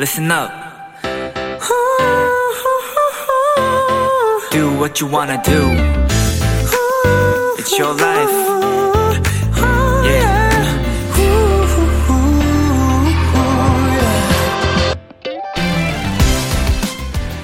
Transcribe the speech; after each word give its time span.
listen 0.00 0.30
up. 0.30 0.50
Do 4.50 4.70
what 4.78 4.98
you 4.98 5.06
wanna 5.06 5.42
do. 5.44 5.60
It's 7.58 7.78
your 7.78 7.94
life. 7.94 8.32
Yeah. 10.02 10.40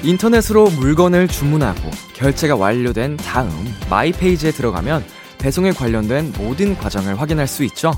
인터넷으로 0.01 0.71
물건을 0.71 1.27
주문하고 1.27 1.91
결제가 2.15 2.55
완료된 2.55 3.17
다음 3.17 3.51
my 3.87 4.11
page에 4.11 4.49
들어가면 4.49 5.05
배송에 5.37 5.73
관련된 5.73 6.33
모든 6.39 6.75
과정을 6.75 7.21
확인할 7.21 7.45
수 7.45 7.63
있죠. 7.65 7.91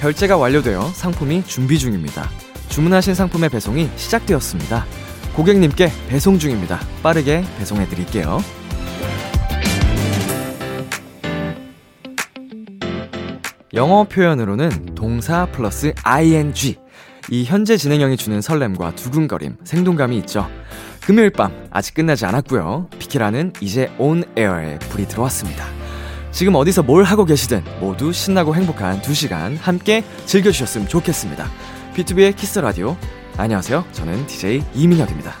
결제가 0.00 0.36
완료되어 0.36 0.90
상품이 0.90 1.44
준비 1.46 1.78
중입니다. 1.78 2.28
주문하신 2.78 3.16
상품의 3.16 3.48
배송이 3.48 3.90
시작되었습니다. 3.96 4.86
고객님께 5.34 5.90
배송 6.08 6.38
중입니다. 6.38 6.78
빠르게 7.02 7.42
배송해 7.58 7.88
드릴게요. 7.88 8.38
영어 13.74 14.04
표현으로는 14.04 14.94
동사 14.94 15.46
플러스 15.46 15.92
ing. 16.04 16.78
이 17.32 17.44
현재 17.44 17.76
진행형이 17.76 18.16
주는 18.16 18.40
설렘과 18.40 18.94
두근거림, 18.94 19.56
생동감이 19.64 20.16
있죠. 20.18 20.48
금요일 21.00 21.30
밤 21.30 21.66
아직 21.72 21.94
끝나지 21.94 22.26
않았고요. 22.26 22.90
비키라는 23.00 23.54
이제 23.60 23.90
온 23.98 24.22
에어에 24.36 24.78
불이 24.78 25.08
들어왔습니다. 25.08 25.66
지금 26.30 26.54
어디서 26.54 26.84
뭘 26.84 27.02
하고 27.02 27.24
계시든 27.24 27.64
모두 27.80 28.12
신나고 28.12 28.54
행복한 28.54 29.02
2시간 29.02 29.58
함께 29.58 30.04
즐겨주셨으면 30.26 30.86
좋겠습니다. 30.86 31.50
B2B의 31.98 32.36
키스 32.36 32.60
라디오. 32.60 32.96
안녕하세요. 33.36 33.84
저는 33.90 34.24
DJ 34.28 34.62
이민혁입니다. 34.72 35.34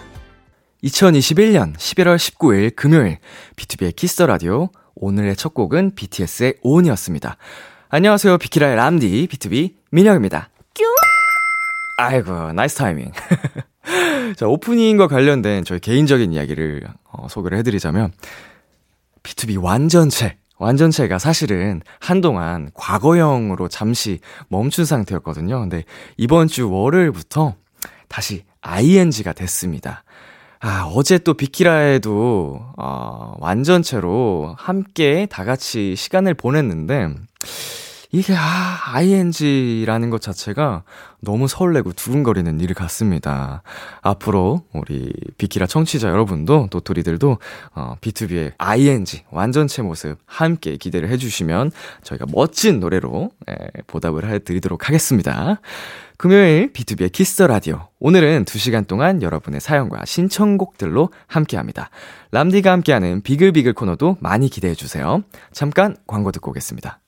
2021년 0.82 1.76
11월 1.76 2.16
19일 2.16 2.74
금요일 2.74 3.18
B2B의 3.54 3.94
키스 3.94 4.20
라디오. 4.24 4.70
오늘의 4.96 5.36
첫 5.36 5.54
곡은 5.54 5.94
BTS의 5.94 6.56
ON이었습니다. 6.62 7.36
안녕하세요. 7.90 8.38
비키라의 8.38 8.74
람디 8.74 9.28
BTOB 9.28 9.74
민혁입니다. 9.92 10.50
뀨! 10.74 10.84
아이고, 11.98 12.52
nice 12.52 12.74
timing. 12.74 13.12
자, 14.36 14.48
오프닝과 14.48 15.06
관련된 15.06 15.62
저희 15.62 15.78
개인적인 15.78 16.32
이야기를 16.32 16.88
어, 17.04 17.28
소개를 17.28 17.56
해드리자면, 17.58 18.10
B2B 19.22 19.62
완전체, 19.62 20.38
완전체가 20.58 21.18
사실은 21.18 21.80
한동안 22.00 22.70
과거형으로 22.74 23.68
잠시 23.68 24.20
멈춘 24.48 24.84
상태였거든요. 24.84 25.60
근데 25.60 25.84
이번 26.16 26.48
주 26.48 26.70
월요일부터 26.70 27.54
다시 28.08 28.44
ing가 28.60 29.32
됐습니다. 29.32 30.04
아, 30.60 30.90
어제 30.92 31.18
또 31.18 31.34
비키라에도, 31.34 32.60
어, 32.76 33.34
완전체로 33.38 34.56
함께 34.58 35.26
다 35.30 35.44
같이 35.44 35.94
시간을 35.94 36.34
보냈는데, 36.34 37.14
이게, 38.10 38.34
아, 38.34 38.94
ing라는 38.94 40.08
것 40.08 40.22
자체가 40.22 40.82
너무 41.20 41.46
설레고 41.46 41.92
두근거리는 41.92 42.58
일 42.60 42.72
같습니다. 42.72 43.62
앞으로 44.00 44.62
우리 44.72 45.12
비키라 45.36 45.66
청취자 45.66 46.08
여러분도, 46.08 46.68
도토리들도, 46.70 47.38
어, 47.74 47.96
B2B의 48.00 48.52
ing, 48.56 49.24
완전체 49.30 49.82
모습 49.82 50.16
함께 50.24 50.78
기대를 50.78 51.10
해주시면 51.10 51.70
저희가 52.02 52.24
멋진 52.32 52.80
노래로, 52.80 53.30
예, 53.50 53.54
보답을 53.86 54.26
해드리도록 54.30 54.88
하겠습니다. 54.88 55.60
금요일 56.16 56.72
B2B의 56.72 57.12
키스 57.12 57.42
라디오. 57.42 57.88
오늘은 58.00 58.46
2시간 58.46 58.86
동안 58.86 59.20
여러분의 59.20 59.60
사연과 59.60 60.06
신청곡들로 60.06 61.10
함께 61.26 61.58
합니다. 61.58 61.90
람디가 62.30 62.72
함께하는 62.72 63.20
비글비글 63.20 63.74
코너도 63.74 64.16
많이 64.20 64.48
기대해 64.48 64.74
주세요. 64.74 65.22
잠깐 65.52 65.96
광고 66.06 66.32
듣고 66.32 66.50
오겠습니다. 66.52 67.00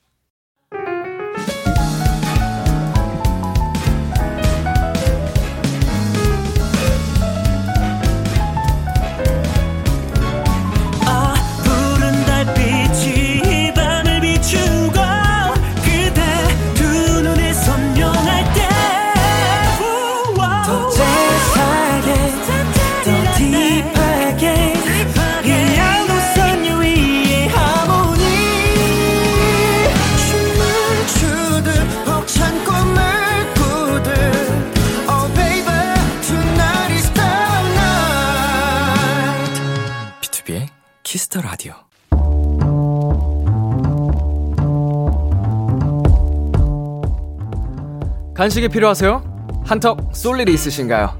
간식이 48.41 48.69
필요하세요? 48.69 49.23
한턱 49.67 50.13
쏠 50.15 50.41
일이 50.41 50.55
있으신가요? 50.55 51.15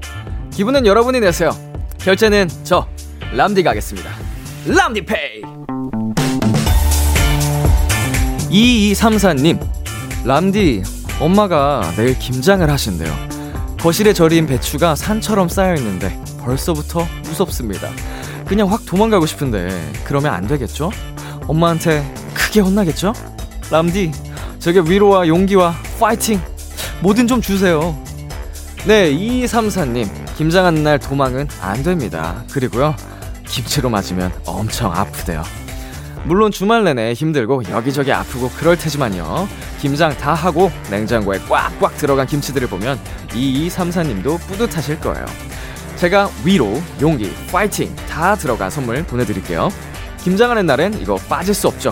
기분은 0.49 0.87
여러분이 0.87 1.19
내세요. 1.19 1.51
결제는 1.99 2.49
저 2.63 2.87
람디가 3.35 3.69
하겠습니다. 3.69 4.09
람디페이. 4.65 5.41
2234님, 8.49 9.59
람디, 10.25 10.81
엄마가 11.19 11.93
내일 11.95 12.17
김장을 12.17 12.67
하신대요. 12.71 13.13
거실에 13.79 14.13
절인 14.13 14.47
배추가 14.47 14.95
산처럼 14.95 15.47
쌓여 15.47 15.75
있는데 15.75 16.19
벌써부터 16.39 17.05
무섭습니다. 17.25 17.87
그냥 18.47 18.71
확 18.71 18.83
도망가고 18.87 19.27
싶은데 19.27 19.69
그러면 20.05 20.33
안 20.33 20.47
되겠죠? 20.47 20.89
엄마한테 21.45 22.03
크게 22.33 22.61
혼나겠죠? 22.61 23.13
람디, 23.69 24.11
제게 24.57 24.79
위로와 24.79 25.27
용기와 25.27 25.75
파이팅 25.99 26.41
뭐든 27.01 27.27
좀 27.27 27.41
주세요. 27.41 27.97
네, 28.85 29.11
2234님, 29.11 30.07
김장하는 30.37 30.83
날 30.83 30.99
도망은 30.99 31.47
안 31.61 31.83
됩니다. 31.83 32.43
그리고요, 32.51 32.95
김치로 33.47 33.89
맞으면 33.89 34.31
엄청 34.45 34.91
아프대요. 34.91 35.43
물론 36.25 36.51
주말 36.51 36.83
내내 36.83 37.13
힘들고 37.13 37.63
여기저기 37.71 38.11
아프고 38.11 38.49
그럴 38.51 38.77
테지만요. 38.77 39.47
김장 39.79 40.15
다 40.15 40.35
하고 40.35 40.71
냉장고에 40.91 41.39
꽉꽉 41.49 41.97
들어간 41.97 42.27
김치들을 42.27 42.67
보면 42.67 42.99
2234님도 43.29 44.39
뿌듯하실 44.41 44.99
거예요. 44.99 45.25
제가 45.95 46.29
위로, 46.43 46.79
용기, 47.01 47.33
파이팅 47.51 47.95
다 48.07 48.35
들어간 48.35 48.69
선물 48.69 49.03
보내드릴게요. 49.03 49.69
김장하는 50.23 50.67
날엔 50.67 51.01
이거 51.01 51.15
빠질 51.27 51.55
수 51.55 51.67
없죠. 51.67 51.91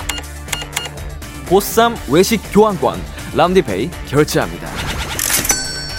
보쌈 1.47 1.97
외식 2.09 2.39
교환권 2.53 2.99
람디페이 3.35 3.89
결제합니다. 4.07 4.98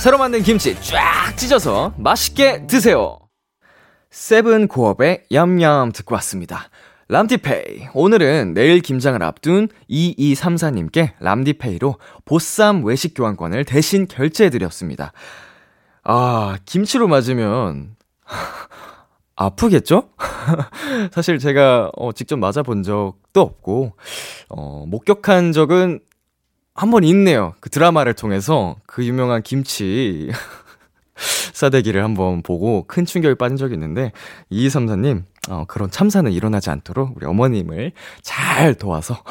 새로 0.00 0.16
만든 0.16 0.42
김치 0.42 0.74
쫙 0.80 1.36
찢어서 1.36 1.92
맛있게 1.98 2.66
드세요. 2.66 3.18
세븐 4.08 4.66
고업의 4.66 5.24
얌얌 5.30 5.92
듣고 5.92 6.14
왔습니다. 6.14 6.70
람디페이. 7.08 7.88
오늘은 7.92 8.54
내일 8.54 8.80
김장을 8.80 9.22
앞둔 9.22 9.68
2234님께 9.90 11.12
람디페이로 11.20 11.96
보쌈 12.24 12.82
외식 12.84 13.12
교환권을 13.12 13.66
대신 13.66 14.08
결제해드렸습니다. 14.08 15.12
아, 16.03 16.56
김치로 16.64 17.06
맞으면, 17.06 17.96
아프겠죠? 19.36 20.08
사실 21.12 21.38
제가, 21.38 21.91
어, 21.94 22.12
직접 22.12 22.38
맞아본 22.38 22.84
적도 22.84 23.42
없고, 23.42 23.92
어, 24.48 24.84
목격한 24.86 25.53
적은 25.53 26.00
한 26.74 26.90
번 26.90 27.04
있네요. 27.04 27.54
그 27.60 27.68
드라마를 27.70 28.14
통해서 28.14 28.76
그 28.86 29.04
유명한 29.04 29.42
김치 29.42 30.30
싸대기를 31.52 32.02
한번 32.02 32.42
보고 32.42 32.84
큰 32.86 33.04
충격에 33.04 33.34
빠진 33.34 33.56
적이 33.56 33.74
있는데, 33.74 34.12
2234님, 34.50 35.24
어, 35.50 35.64
그런 35.66 35.90
참사는 35.90 36.30
일어나지 36.30 36.70
않도록 36.70 37.16
우리 37.16 37.26
어머님을 37.26 37.92
잘 38.22 38.74
도와서 38.74 39.22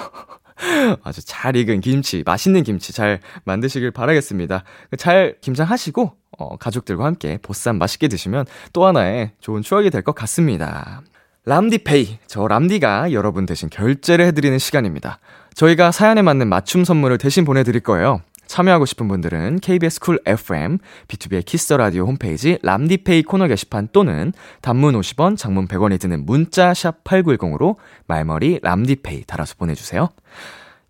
아주 1.03 1.25
잘 1.25 1.55
익은 1.55 1.79
김치, 1.81 2.21
맛있는 2.25 2.63
김치 2.63 2.93
잘 2.93 3.19
만드시길 3.45 3.91
바라겠습니다. 3.91 4.63
잘 4.97 5.37
김장하시고, 5.41 6.11
어, 6.37 6.57
가족들과 6.57 7.05
함께 7.05 7.39
보쌈 7.41 7.77
맛있게 7.77 8.07
드시면 8.09 8.45
또 8.73 8.85
하나의 8.85 9.31
좋은 9.39 9.61
추억이 9.63 9.89
될 9.89 10.03
것 10.03 10.13
같습니다. 10.13 11.01
람디페이. 11.45 12.19
저 12.27 12.47
람디가 12.47 13.11
여러분 13.13 13.45
대신 13.47 13.69
결제를 13.69 14.25
해드리는 14.27 14.59
시간입니다. 14.59 15.19
저희가 15.59 15.91
사연에 15.91 16.21
맞는 16.21 16.47
맞춤 16.47 16.85
선물을 16.85 17.17
대신 17.17 17.43
보내드릴 17.43 17.81
거예요. 17.81 18.21
참여하고 18.47 18.85
싶은 18.85 19.09
분들은 19.09 19.59
KBS 19.59 19.99
쿨 19.99 20.21
FM, 20.25 20.77
B2B의 21.09 21.43
키스터 21.43 21.75
라디오 21.75 22.05
홈페이지 22.05 22.57
람디페이 22.63 23.23
코너 23.23 23.45
게시판 23.45 23.89
또는 23.91 24.31
단문 24.61 24.97
50원, 24.97 25.35
장문 25.35 25.67
100원이 25.67 25.99
드는 25.99 26.25
문자 26.25 26.73
샵 26.73 27.03
8910으로 27.03 27.75
말머리 28.07 28.61
람디페이 28.63 29.25
달아서 29.25 29.55
보내주세요. 29.57 30.07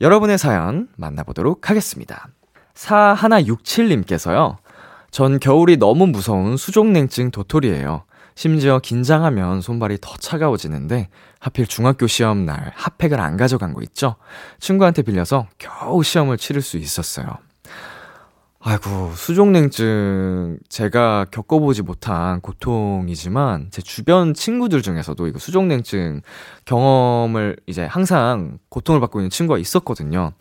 여러분의 0.02 0.38
사연 0.38 0.88
만나보도록 0.98 1.72
하겠습니다. 1.72 2.28
4167님께서요. 2.76 4.58
전 5.10 5.40
겨울이 5.40 5.78
너무 5.78 6.06
무서운 6.06 6.58
수족냉증 6.58 7.32
도토리예요. 7.32 8.04
심지어 8.36 8.78
긴장하면 8.78 9.62
손발이 9.62 9.98
더 10.00 10.16
차가워지는데 10.16 11.10
하필 11.40 11.66
중학교 11.66 12.08
시험 12.08 12.46
날 12.46 12.72
핫팩을 12.76 13.20
안 13.20 13.38
가져간 13.38 13.74
거 13.74 13.82
있죠? 13.84 14.16
친구한테 14.60 15.02
빌려서 15.02 15.48
겨우 15.58 16.04
시험을 16.04 16.38
치를 16.38 16.62
수 16.62 16.78
있었어요. 16.78 17.38
아이고, 18.62 19.14
수족냉증 19.16 20.60
제가 20.68 21.28
겪어보지 21.32 21.82
못한 21.82 22.42
고통이지만 22.42 23.70
제 23.72 23.82
주변 23.82 24.34
친구들 24.34 24.82
중에서도 24.82 25.28
이거 25.28 25.40
수족냉증 25.40 26.22
경험을 26.66 27.56
이제 27.68 27.86
항상 27.86 28.60
고통을 28.68 29.00
받고 29.00 29.22
있는 29.22 29.30
친구가 29.30 29.60
있었거든요. 29.60 30.34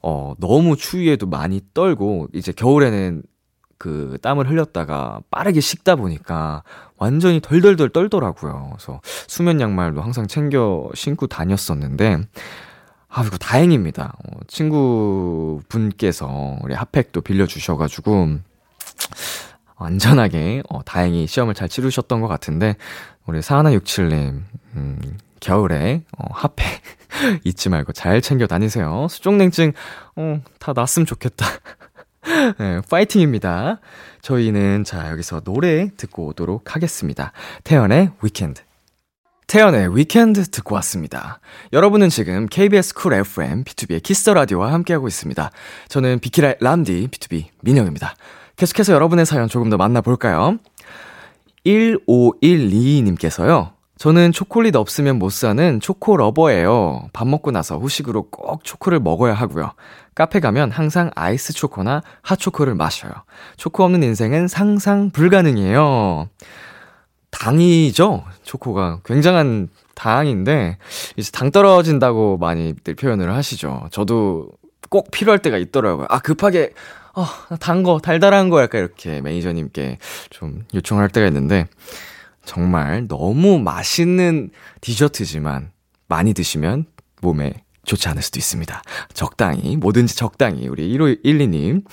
어, 0.00 0.34
너무 0.38 0.76
추위에도 0.76 1.26
많이 1.26 1.60
떨고 1.74 2.28
이제 2.32 2.52
겨울에는 2.52 3.24
그 3.78 4.18
땀을 4.22 4.50
흘렸다가 4.50 5.20
빠르게 5.30 5.60
식다 5.60 5.96
보니까 5.96 6.62
완전히 6.96 7.40
덜덜덜 7.40 7.90
떨더라고요. 7.90 8.70
그래서 8.72 9.00
수면 9.04 9.60
양말도 9.60 10.02
항상 10.02 10.26
챙겨 10.26 10.88
신고 10.94 11.26
다녔었는데 11.26 12.18
아이고 13.08 13.38
다행입니다. 13.38 14.14
어, 14.18 14.38
친구분께서 14.48 16.28
우리 16.62 16.74
핫팩도 16.74 17.22
빌려주셔가지고 17.22 18.38
안전하게 19.76 20.62
어, 20.68 20.82
다행히 20.84 21.26
시험을 21.26 21.54
잘 21.54 21.68
치르셨던 21.68 22.20
것 22.20 22.28
같은데 22.28 22.76
우리 23.26 23.40
사하나67님 23.40 24.42
음, 24.74 25.18
겨울에 25.40 26.02
어, 26.18 26.24
핫팩 26.32 26.82
잊지 27.44 27.68
말고 27.68 27.92
잘 27.92 28.20
챙겨 28.20 28.46
다니세요. 28.46 29.06
수족냉증 29.08 29.72
어, 30.16 30.42
다 30.58 30.72
났으면 30.74 31.06
좋겠다. 31.06 31.46
네, 32.58 32.80
파이팅입니다. 32.88 33.80
저희는 34.22 34.84
자, 34.84 35.10
여기서 35.10 35.40
노래 35.40 35.90
듣고 35.96 36.28
오도록 36.28 36.74
하겠습니다. 36.74 37.32
태연의 37.64 38.12
Weekend. 38.22 38.62
태연의 39.46 39.96
Weekend 39.96 40.50
듣고 40.50 40.74
왔습니다. 40.76 41.40
여러분은 41.72 42.10
지금 42.10 42.46
KBS 42.46 42.94
쿨 42.94 43.14
FM, 43.14 43.64
B2B의 43.64 44.02
키스터 44.02 44.34
라디오와 44.34 44.72
함께하고 44.74 45.08
있습니다. 45.08 45.50
저는 45.88 46.18
비키라의 46.18 46.56
람디, 46.60 47.08
BTOB 47.08 47.46
민혁입니다. 47.62 48.14
계속해서 48.56 48.92
여러분의 48.92 49.24
사연 49.24 49.48
조금 49.48 49.70
더 49.70 49.78
만나볼까요? 49.78 50.58
1512님께서요. 51.64 53.77
저는 53.98 54.32
초콜릿 54.32 54.76
없으면 54.76 55.18
못 55.18 55.30
사는 55.32 55.80
초코 55.80 56.16
러버예요. 56.16 57.08
밥 57.12 57.26
먹고 57.26 57.50
나서 57.50 57.78
후식으로 57.78 58.30
꼭 58.30 58.64
초코를 58.64 59.00
먹어야 59.00 59.34
하고요. 59.34 59.72
카페 60.14 60.40
가면 60.40 60.70
항상 60.70 61.10
아이스 61.14 61.52
초코나 61.52 62.02
핫초코를 62.22 62.74
마셔요. 62.74 63.12
초코 63.56 63.84
없는 63.84 64.02
인생은 64.02 64.48
상상 64.48 65.10
불가능이에요. 65.10 66.28
당이죠? 67.30 68.24
초코가. 68.42 69.00
굉장한 69.04 69.68
당인데, 69.94 70.78
이제 71.16 71.30
당 71.32 71.50
떨어진다고 71.50 72.38
많이들 72.38 72.94
표현을 72.94 73.34
하시죠. 73.34 73.88
저도 73.90 74.48
꼭 74.88 75.10
필요할 75.10 75.40
때가 75.40 75.58
있더라고요. 75.58 76.06
아, 76.08 76.20
급하게, 76.20 76.72
어, 77.14 77.26
단 77.60 77.82
거, 77.82 77.98
달달한 77.98 78.48
거 78.48 78.62
약간 78.62 78.80
이렇게 78.80 79.20
매니저님께 79.20 79.98
좀 80.30 80.64
요청할 80.74 81.10
때가 81.10 81.26
있는데, 81.26 81.66
정말 82.48 83.06
너무 83.08 83.58
맛있는 83.58 84.48
디저트지만 84.80 85.70
많이 86.08 86.32
드시면 86.32 86.86
몸에 87.20 87.52
좋지 87.84 88.08
않을 88.08 88.22
수도 88.22 88.38
있습니다. 88.38 88.82
적당히, 89.12 89.76
뭐든지 89.76 90.16
적당히, 90.16 90.66
우리 90.66 90.96
1512님. 90.96 91.84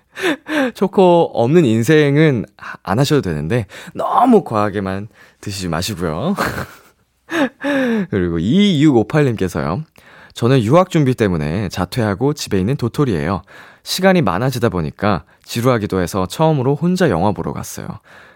초코 0.74 1.30
없는 1.34 1.66
인생은 1.66 2.46
안 2.82 2.98
하셔도 2.98 3.20
되는데, 3.20 3.66
너무 3.94 4.42
과하게만 4.42 5.08
드시지 5.42 5.68
마시고요. 5.68 6.34
그리고 8.10 8.38
2658님께서요. 8.38 9.84
저는 10.32 10.62
유학 10.62 10.88
준비 10.88 11.14
때문에 11.14 11.68
자퇴하고 11.68 12.32
집에 12.32 12.58
있는 12.58 12.76
도토리예요. 12.76 13.42
시간이 13.82 14.22
많아지다 14.22 14.70
보니까 14.70 15.24
지루하기도 15.44 16.00
해서 16.00 16.24
처음으로 16.24 16.74
혼자 16.74 17.10
영화 17.10 17.32
보러 17.32 17.52
갔어요. 17.52 17.86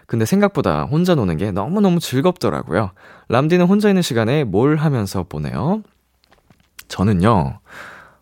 근데 0.09 0.25
생각보다 0.25 0.85
혼자 0.85 1.13
노는 1.13 1.37
게 1.37 1.51
너무너무 1.51 1.99
즐겁더라고요. 1.99 2.89
람디는 3.27 3.67
혼자 3.67 3.89
있는 3.89 4.01
시간에 4.01 4.43
뭘 4.43 4.75
하면서 4.75 5.21
보내요? 5.21 5.83
저는요, 6.87 7.59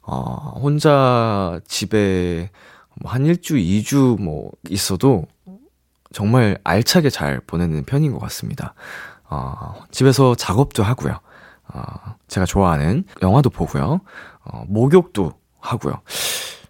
어, 0.02 0.60
혼자 0.62 1.62
집에 1.66 2.52
뭐한 3.02 3.26
일주, 3.26 3.58
이주 3.58 4.18
뭐 4.20 4.52
있어도 4.70 5.28
정말 6.12 6.58
알차게 6.66 7.10
잘 7.10 7.40
보내는 7.48 7.86
편인 7.86 8.12
것 8.12 8.20
같습니다. 8.20 8.74
어, 9.30 9.74
집에서 9.90 10.36
작업도 10.36 10.84
하고요. 10.84 11.18
어, 11.74 11.82
제가 12.28 12.46
좋아하는 12.46 13.06
영화도 13.22 13.50
보고요. 13.50 14.02
어, 14.44 14.64
목욕도 14.68 15.32
하고요. 15.62 16.02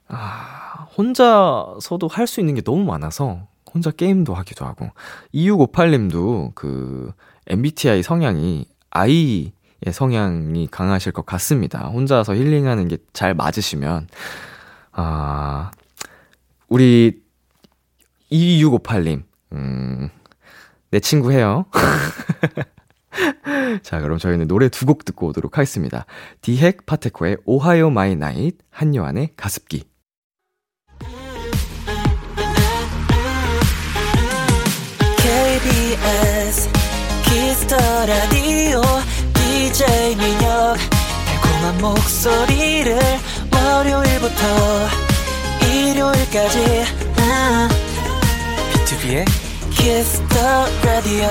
아, 0.09 0.85
혼자서도 0.95 2.07
할 2.07 2.27
수 2.27 2.39
있는 2.39 2.53
게 2.53 2.61
너무 2.61 2.83
많아서 2.83 3.47
혼자 3.77 3.91
게임도 3.91 4.33
하기도 4.33 4.65
하고 4.65 4.89
2658님도 5.35 6.53
그 6.55 7.11
MBTI 7.47 8.01
성향이 8.01 8.65
I의 8.89 9.51
성향이 9.91 10.67
강하실 10.71 11.11
것 11.11 11.25
같습니다. 11.25 11.87
혼자서 11.87 12.35
힐링하는 12.35 12.87
게 12.87 12.97
잘 13.13 13.33
맞으시면 13.35 14.07
아 14.91 15.71
우리 16.67 17.21
2658님 18.31 19.23
음, 19.53 20.09
내 20.91 20.99
친구 20.99 21.31
해요. 21.31 21.65
자, 23.83 23.99
그럼 24.01 24.17
저희는 24.17 24.47
노래 24.47 24.69
두 24.69 24.85
곡 24.85 25.05
듣고 25.05 25.27
오도록 25.27 25.57
하겠습니다. 25.57 26.05
디핵 26.41 26.85
파테코의 26.85 27.37
OHAYO 27.45 27.89
MY 27.89 28.15
NIGHT, 28.15 28.57
한요한의 28.69 29.31
가습기. 29.37 29.85
Kiss 37.77 37.93
the 37.93 38.05
Radio. 38.07 38.81
DJ 39.33 40.15
민혁 40.15 40.77
달콤한 41.25 41.77
목소리를 41.79 42.97
월요일부터 43.53 44.43
일요일까지. 45.63 46.85
B2B의 48.73 49.25
키스터 49.69 50.65
라디오 50.83 51.27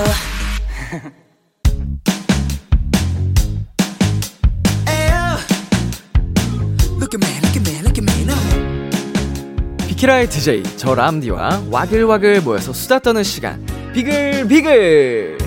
Look 6.97 7.13
at 7.13 7.23
me, 7.23 7.39
look 7.41 7.55
at 7.55 7.69
me, 7.69 7.79
look 7.81 7.97
at 7.97 8.01
me 8.01 8.23
now. 8.23 9.87
비키라의 9.87 10.29
DJ 10.29 10.63
저 10.77 10.95
람디와 10.95 11.63
와글와글 11.69 12.41
모여서 12.41 12.71
수다 12.71 12.99
떠는 12.99 13.23
시간. 13.23 13.65
비글비글 13.93 15.46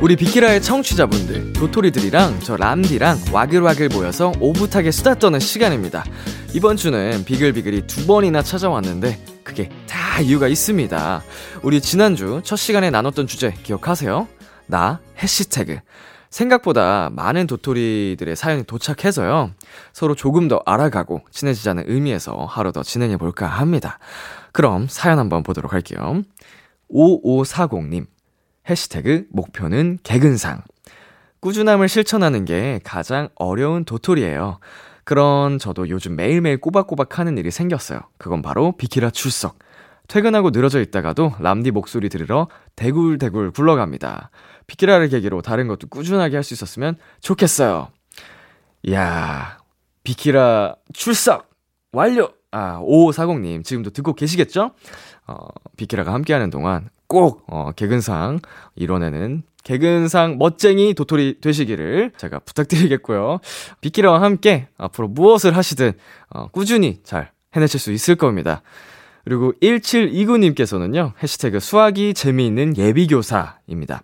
우리 0.00 0.14
비키라의 0.14 0.62
청취자분들 0.62 1.54
도토리들이랑 1.54 2.38
저 2.40 2.56
람디랑 2.56 3.18
와글와글 3.32 3.88
모여서 3.88 4.32
오붓하게 4.38 4.92
수다 4.92 5.16
떠는 5.16 5.40
시간입니다 5.40 6.04
이번 6.54 6.76
주는 6.76 7.24
비글비글이 7.24 7.88
두 7.88 8.06
번이나 8.06 8.42
찾아왔는데 8.42 9.18
그게 9.42 9.68
다 9.88 10.20
이유가 10.20 10.46
있습니다 10.46 11.22
우리 11.64 11.80
지난주 11.80 12.40
첫 12.44 12.54
시간에 12.54 12.90
나눴던 12.90 13.26
주제 13.26 13.50
기억하세요? 13.64 14.28
나 14.66 15.00
해시태그 15.20 15.80
생각보다 16.30 17.10
많은 17.10 17.46
도토리들의 17.46 18.36
사연이 18.36 18.62
도착해서요. 18.64 19.50
서로 19.94 20.14
조금 20.14 20.46
더 20.46 20.62
알아가고 20.66 21.22
친해지자는 21.30 21.84
의미에서 21.86 22.44
하루 22.44 22.70
더 22.70 22.82
진행해 22.82 23.16
볼까 23.16 23.46
합니다. 23.46 23.98
그럼 24.52 24.88
사연 24.90 25.18
한번 25.18 25.42
보도록 25.42 25.72
할게요. 25.72 26.22
5540님. 26.92 28.06
해시태그 28.68 29.26
목표는 29.30 29.98
개근상. 30.02 30.62
꾸준함을 31.40 31.88
실천하는 31.88 32.44
게 32.44 32.80
가장 32.84 33.28
어려운 33.36 33.84
도토리예요. 33.84 34.58
그런 35.04 35.58
저도 35.58 35.88
요즘 35.88 36.16
매일매일 36.16 36.60
꼬박꼬박 36.60 37.18
하는 37.18 37.38
일이 37.38 37.50
생겼어요. 37.50 38.00
그건 38.18 38.42
바로 38.42 38.72
비키라 38.76 39.10
출석. 39.10 39.58
퇴근하고 40.08 40.50
늘어져 40.50 40.80
있다가도 40.80 41.34
람디 41.38 41.70
목소리 41.70 42.08
들으러 42.08 42.48
대굴대굴 42.76 43.52
굴러갑니다. 43.52 44.30
비키라를 44.66 45.08
계기로 45.08 45.42
다른 45.42 45.68
것도 45.68 45.88
꾸준하게 45.88 46.36
할 46.36 46.42
수 46.42 46.54
있었으면 46.54 46.96
좋겠어요. 47.20 47.88
이야, 48.84 49.58
비키라 50.04 50.76
출석 50.92 51.50
완료! 51.92 52.30
아, 52.50 52.78
5540님, 52.80 53.64
지금도 53.64 53.90
듣고 53.90 54.14
계시겠죠? 54.14 54.70
어, 55.26 55.36
비키라가 55.76 56.14
함께하는 56.14 56.48
동안 56.50 56.88
꼭, 57.08 57.44
어, 57.48 57.72
개근상 57.74 58.38
이뤄내는 58.76 59.42
개근상 59.64 60.38
멋쟁이 60.38 60.94
도토리 60.94 61.40
되시기를 61.40 62.12
제가 62.16 62.38
부탁드리겠고요. 62.40 63.40
비키라와 63.80 64.22
함께 64.22 64.68
앞으로 64.78 65.08
무엇을 65.08 65.56
하시든, 65.56 65.92
어, 66.30 66.48
꾸준히 66.48 67.00
잘 67.02 67.32
해내실 67.56 67.80
수 67.80 67.92
있을 67.92 68.14
겁니다. 68.14 68.62
그리고 69.24 69.52
1729님께서는요, 69.62 71.12
해시태그 71.22 71.60
수학이 71.60 72.14
재미있는 72.14 72.76
예비교사입니다. 72.76 74.02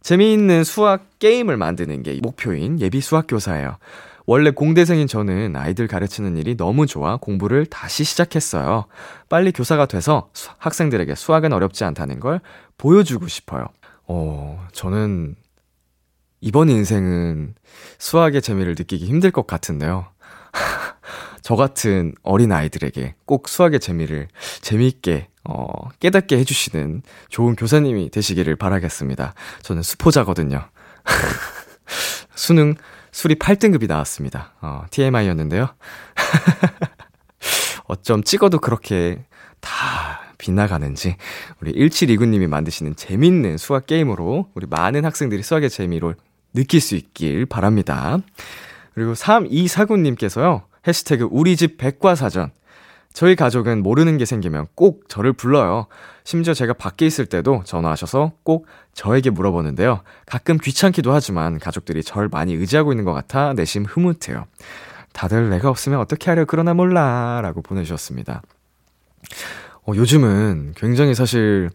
재미있는 0.00 0.64
수학 0.64 1.18
게임을 1.18 1.56
만드는 1.56 2.02
게 2.02 2.18
목표인 2.22 2.80
예비 2.80 3.00
수학교사예요. 3.00 3.78
원래 4.28 4.50
공대생인 4.50 5.06
저는 5.06 5.56
아이들 5.56 5.86
가르치는 5.86 6.36
일이 6.36 6.54
너무 6.54 6.86
좋아 6.86 7.16
공부를 7.16 7.64
다시 7.64 8.04
시작했어요. 8.04 8.84
빨리 9.30 9.52
교사가 9.52 9.86
돼서 9.86 10.28
수, 10.34 10.50
학생들에게 10.58 11.14
수학은 11.14 11.54
어렵지 11.54 11.84
않다는 11.84 12.20
걸 12.20 12.42
보여주고 12.76 13.26
싶어요. 13.26 13.68
어, 14.06 14.68
저는 14.72 15.34
이번 16.42 16.68
인생은 16.68 17.54
수학의 17.96 18.42
재미를 18.42 18.74
느끼기 18.76 19.06
힘들 19.06 19.30
것 19.30 19.46
같은데요. 19.46 20.08
저 21.40 21.56
같은 21.56 22.12
어린 22.22 22.52
아이들에게 22.52 23.14
꼭 23.24 23.48
수학의 23.48 23.80
재미를 23.80 24.28
재미있게 24.60 25.28
어, 25.44 25.88
깨닫게 26.00 26.36
해주시는 26.36 27.00
좋은 27.30 27.56
교사님이 27.56 28.10
되시기를 28.10 28.56
바라겠습니다. 28.56 29.32
저는 29.62 29.82
수포자거든요. 29.82 30.68
수능 32.34 32.74
수리 33.12 33.34
8등급이 33.36 33.88
나왔습니다. 33.88 34.52
어, 34.60 34.84
TMI였는데요. 34.90 35.68
어쩜 37.86 38.22
찍어도 38.22 38.58
그렇게 38.58 39.24
다 39.60 40.20
빗나가는지 40.38 41.16
우리 41.60 41.72
1729님이 41.72 42.46
만드시는 42.46 42.96
재밌는 42.96 43.58
수학 43.58 43.86
게임으로 43.86 44.50
우리 44.54 44.66
많은 44.66 45.04
학생들이 45.04 45.42
수학의 45.42 45.70
재미를 45.70 46.14
느낄 46.54 46.80
수 46.80 46.94
있길 46.96 47.46
바랍니다. 47.46 48.18
그리고 48.94 49.12
3249님께서요. 49.14 50.62
해시태그 50.86 51.28
우리 51.30 51.56
집 51.56 51.76
백과사전. 51.76 52.50
저희 53.12 53.34
가족은 53.34 53.82
모르는 53.82 54.16
게 54.16 54.24
생기면 54.24 54.66
꼭 54.74 55.08
저를 55.08 55.32
불러요. 55.32 55.86
심지어 56.24 56.54
제가 56.54 56.74
밖에 56.74 57.06
있을 57.06 57.26
때도 57.26 57.62
전화하셔서 57.64 58.32
꼭 58.44 58.66
저에게 58.92 59.30
물어보는데요. 59.30 60.02
가끔 60.26 60.58
귀찮기도 60.58 61.12
하지만 61.12 61.58
가족들이 61.58 62.02
절 62.02 62.28
많이 62.28 62.54
의지하고 62.54 62.92
있는 62.92 63.04
것 63.04 63.12
같아 63.12 63.54
내심 63.54 63.84
흐뭇해요. 63.84 64.46
다들 65.12 65.50
내가 65.50 65.68
없으면 65.68 65.98
어떻게 65.98 66.30
하려 66.30 66.44
그러나 66.44 66.74
몰라 66.74 67.40
라고 67.42 67.60
보내주셨습니다. 67.62 68.42
어, 69.86 69.92
요즘은 69.94 70.74
굉장히 70.76 71.14
사실 71.14 71.70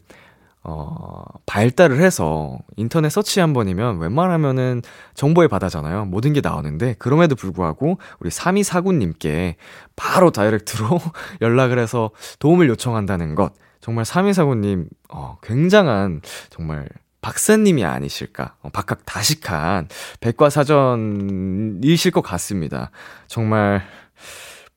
어, 0.65 1.23
발달을 1.45 1.99
해서 1.99 2.57
인터넷 2.77 3.09
서치 3.09 3.39
한 3.39 3.53
번이면 3.53 3.99
웬만하면은 3.99 4.81
정보의 5.13 5.49
바다잖아요. 5.49 6.05
모든 6.05 6.31
게 6.33 6.41
나오는데, 6.41 6.95
그럼에도 6.99 7.35
불구하고 7.35 7.97
우리 8.19 8.29
3249님께 8.29 9.55
바로 9.95 10.31
다이렉트로 10.31 10.99
연락을 11.41 11.79
해서 11.79 12.11
도움을 12.39 12.69
요청한다는 12.69 13.35
것. 13.35 13.53
정말 13.81 14.05
3249님, 14.05 14.87
어, 15.09 15.37
굉장한, 15.43 16.21
정말 16.49 16.87
박사님이 17.21 17.83
아니실까. 17.83 18.55
어, 18.61 18.69
박학 18.69 19.05
다식한 19.05 19.89
백과사전이실 20.21 22.11
것 22.11 22.21
같습니다. 22.21 22.91
정말 23.27 23.81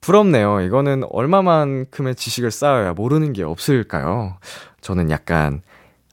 부럽네요. 0.01 0.61
이거는 0.61 1.03
얼마만큼의 1.09 2.15
지식을 2.15 2.51
쌓아야 2.51 2.93
모르는 2.93 3.33
게 3.33 3.43
없을까요? 3.43 4.37
저는 4.81 5.09
약간 5.11 5.61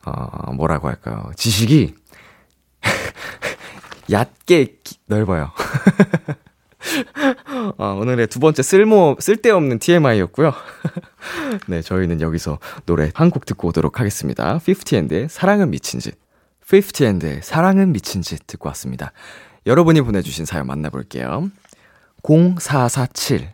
어, 0.05 0.53
뭐라고 0.53 0.89
할까요? 0.89 1.31
지식이 1.37 1.95
얕게 4.11 4.79
넓어요. 5.07 5.51
어, 7.79 7.97
오늘의 8.01 8.27
두 8.27 8.41
번째 8.41 8.63
쓸모, 8.63 9.17
쓸데없는 9.19 9.79
TMI였고요. 9.79 10.53
네, 11.67 11.81
저희는 11.81 12.21
여기서 12.21 12.59
노래 12.85 13.11
한 13.15 13.31
곡 13.31 13.47
듣고 13.47 13.69
오도록 13.69 14.01
하겠습니다. 14.01 14.59
50&의 14.59 15.29
사랑은 15.29 15.71
미친 15.71 16.01
짓. 16.01 16.15
50&의 16.69 17.43
사랑은 17.43 17.93
미친 17.93 18.21
짓 18.23 18.47
듣고 18.47 18.69
왔습니다. 18.71 19.13
여러분이 19.67 20.03
보내주신 20.03 20.45
사연 20.45 20.67
만나볼게요. 20.67 21.51
0447. 22.23 23.49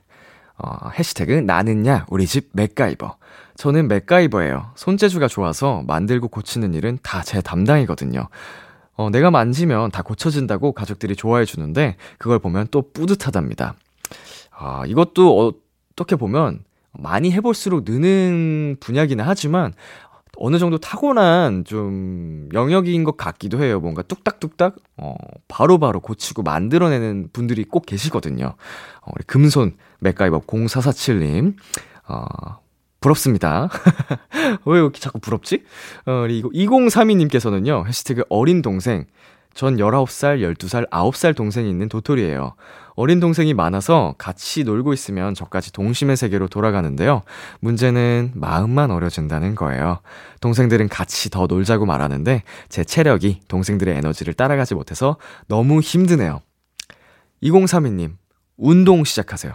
어, 0.62 0.90
해시태그 0.90 1.32
나는야 1.32 2.06
우리 2.08 2.26
집 2.26 2.50
맥가이버. 2.52 3.16
저는 3.56 3.88
맥가이버예요. 3.88 4.72
손재주가 4.74 5.28
좋아서 5.28 5.82
만들고 5.86 6.28
고치는 6.28 6.74
일은 6.74 6.98
다 7.02 7.22
제 7.22 7.40
담당이거든요. 7.40 8.28
어, 8.96 9.10
내가 9.10 9.30
만지면 9.30 9.90
다 9.90 10.02
고쳐진다고 10.02 10.72
가족들이 10.72 11.16
좋아해 11.16 11.44
주는데 11.44 11.96
그걸 12.18 12.38
보면 12.38 12.68
또 12.70 12.90
뿌듯하답니다. 12.92 13.74
아, 14.50 14.84
이것도 14.86 15.54
어떻게 15.94 16.16
보면 16.16 16.64
많이 16.92 17.30
해볼수록 17.32 17.84
느는 17.86 18.76
분야기는 18.80 19.24
하지만 19.26 19.72
어느 20.40 20.58
정도 20.58 20.78
타고난 20.78 21.64
좀 21.64 22.48
영역인 22.54 23.04
것 23.04 23.16
같기도 23.18 23.62
해요. 23.62 23.78
뭔가 23.78 24.02
뚝딱뚝딱, 24.02 24.74
어, 24.96 25.14
바로바로 25.48 25.78
바로 25.78 26.00
고치고 26.00 26.42
만들어내는 26.42 27.28
분들이 27.32 27.64
꼭 27.64 27.84
계시거든요. 27.84 28.46
어, 28.46 29.10
우리 29.14 29.24
금손 29.24 29.76
맥가이버 30.00 30.40
0447님, 30.40 31.56
어, 32.08 32.24
부럽습니다. 33.00 33.68
왜 34.64 34.78
이렇게 34.78 34.98
자꾸 34.98 35.20
부럽지? 35.20 35.62
어, 36.06 36.22
그리고 36.22 36.50
2032님께서는요, 36.52 37.86
해시태그 37.86 38.24
어린 38.30 38.62
동생. 38.62 39.04
전 39.54 39.76
19살, 39.76 40.40
12살, 40.40 40.88
9살 40.90 41.36
동생이 41.36 41.68
있는 41.68 41.88
도토리예요. 41.88 42.54
어린 42.94 43.18
동생이 43.18 43.54
많아서 43.54 44.14
같이 44.18 44.62
놀고 44.64 44.92
있으면 44.92 45.34
저까지 45.34 45.72
동심의 45.72 46.16
세계로 46.16 46.48
돌아가는데요. 46.48 47.22
문제는 47.60 48.32
마음만 48.34 48.90
어려진다는 48.90 49.54
거예요. 49.54 50.00
동생들은 50.40 50.88
같이 50.88 51.30
더 51.30 51.46
놀자고 51.46 51.86
말하는데 51.86 52.42
제 52.68 52.84
체력이 52.84 53.40
동생들의 53.48 53.96
에너지를 53.96 54.34
따라가지 54.34 54.74
못해서 54.74 55.16
너무 55.48 55.80
힘드네요. 55.80 56.42
2032님, 57.42 58.16
운동 58.58 59.04
시작하세요. 59.04 59.54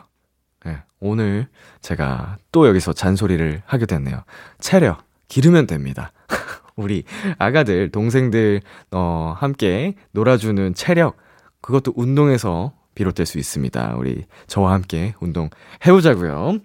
네, 0.65 0.81
오늘 0.99 1.47
제가 1.81 2.37
또 2.51 2.67
여기서 2.67 2.93
잔소리를 2.93 3.61
하게 3.65 3.85
됐네요. 3.85 4.23
체력, 4.59 5.03
기르면 5.27 5.67
됩니다. 5.67 6.11
우리 6.75 7.03
아가들, 7.39 7.89
동생들, 7.91 8.61
어, 8.91 9.33
함께 9.37 9.95
놀아주는 10.11 10.73
체력, 10.73 11.17
그것도 11.61 11.93
운동에서 11.95 12.73
비롯될 12.95 13.25
수 13.25 13.37
있습니다. 13.39 13.95
우리 13.97 14.25
저와 14.47 14.73
함께 14.73 15.13
운동 15.19 15.49
해보자고요. 15.85 16.59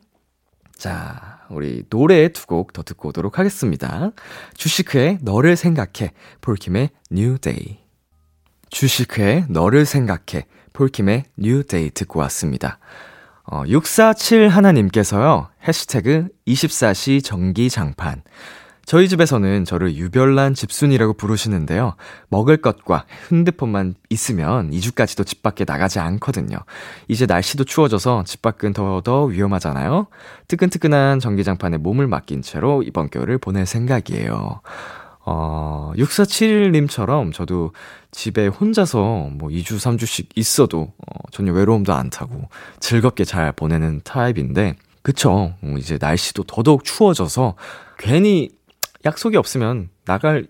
자, 0.76 1.40
우리 1.50 1.82
노래 1.90 2.28
두 2.28 2.46
곡 2.46 2.72
더 2.72 2.82
듣고 2.82 3.08
오도록 3.10 3.38
하겠습니다. 3.38 4.10
주시크의 4.54 5.18
너를 5.22 5.56
생각해, 5.56 6.12
폴킴의 6.40 6.90
New 7.12 7.38
Day. 7.38 7.78
주시크의 8.70 9.46
너를 9.48 9.84
생각해, 9.84 10.46
폴킴의 10.72 11.24
New 11.38 11.64
Day 11.64 11.90
듣고 11.90 12.20
왔습니다. 12.20 12.78
어, 13.44 13.64
647 13.66 14.48
하나님께서요, 14.48 15.48
해시태그 15.66 16.28
24시 16.46 17.24
전기장판. 17.24 18.22
저희 18.90 19.08
집에서는 19.08 19.64
저를 19.66 19.94
유별난 19.94 20.54
집순이라고 20.54 21.12
부르시는데요. 21.12 21.94
먹을 22.28 22.56
것과 22.56 23.04
핸드폰만 23.30 23.94
있으면 24.08 24.72
2주까지도 24.72 25.24
집 25.24 25.44
밖에 25.44 25.64
나가지 25.64 26.00
않거든요. 26.00 26.58
이제 27.06 27.24
날씨도 27.24 27.62
추워져서 27.62 28.24
집 28.26 28.42
밖은 28.42 28.72
더더 28.72 29.26
위험하잖아요. 29.26 30.08
뜨끈뜨끈한 30.48 31.20
전기장판에 31.20 31.76
몸을 31.76 32.08
맡긴 32.08 32.42
채로 32.42 32.82
이번 32.82 33.10
겨울을 33.10 33.38
보낼 33.38 33.64
생각이에요. 33.64 34.60
어, 35.24 35.92
6471님처럼 35.94 37.32
저도 37.32 37.72
집에 38.10 38.48
혼자서 38.48 39.28
뭐 39.30 39.50
2주, 39.50 39.76
3주씩 39.76 40.30
있어도 40.34 40.92
어, 40.98 41.20
전혀 41.30 41.52
외로움도 41.52 41.92
안 41.92 42.10
타고 42.10 42.48
즐겁게 42.80 43.22
잘 43.22 43.52
보내는 43.52 44.00
타입인데, 44.02 44.74
그쵸. 45.02 45.54
어, 45.62 45.74
이제 45.78 45.96
날씨도 46.00 46.42
더더욱 46.42 46.82
추워져서 46.82 47.54
괜히 47.96 48.50
약속이 49.04 49.36
없으면 49.36 49.88
나갈 50.04 50.46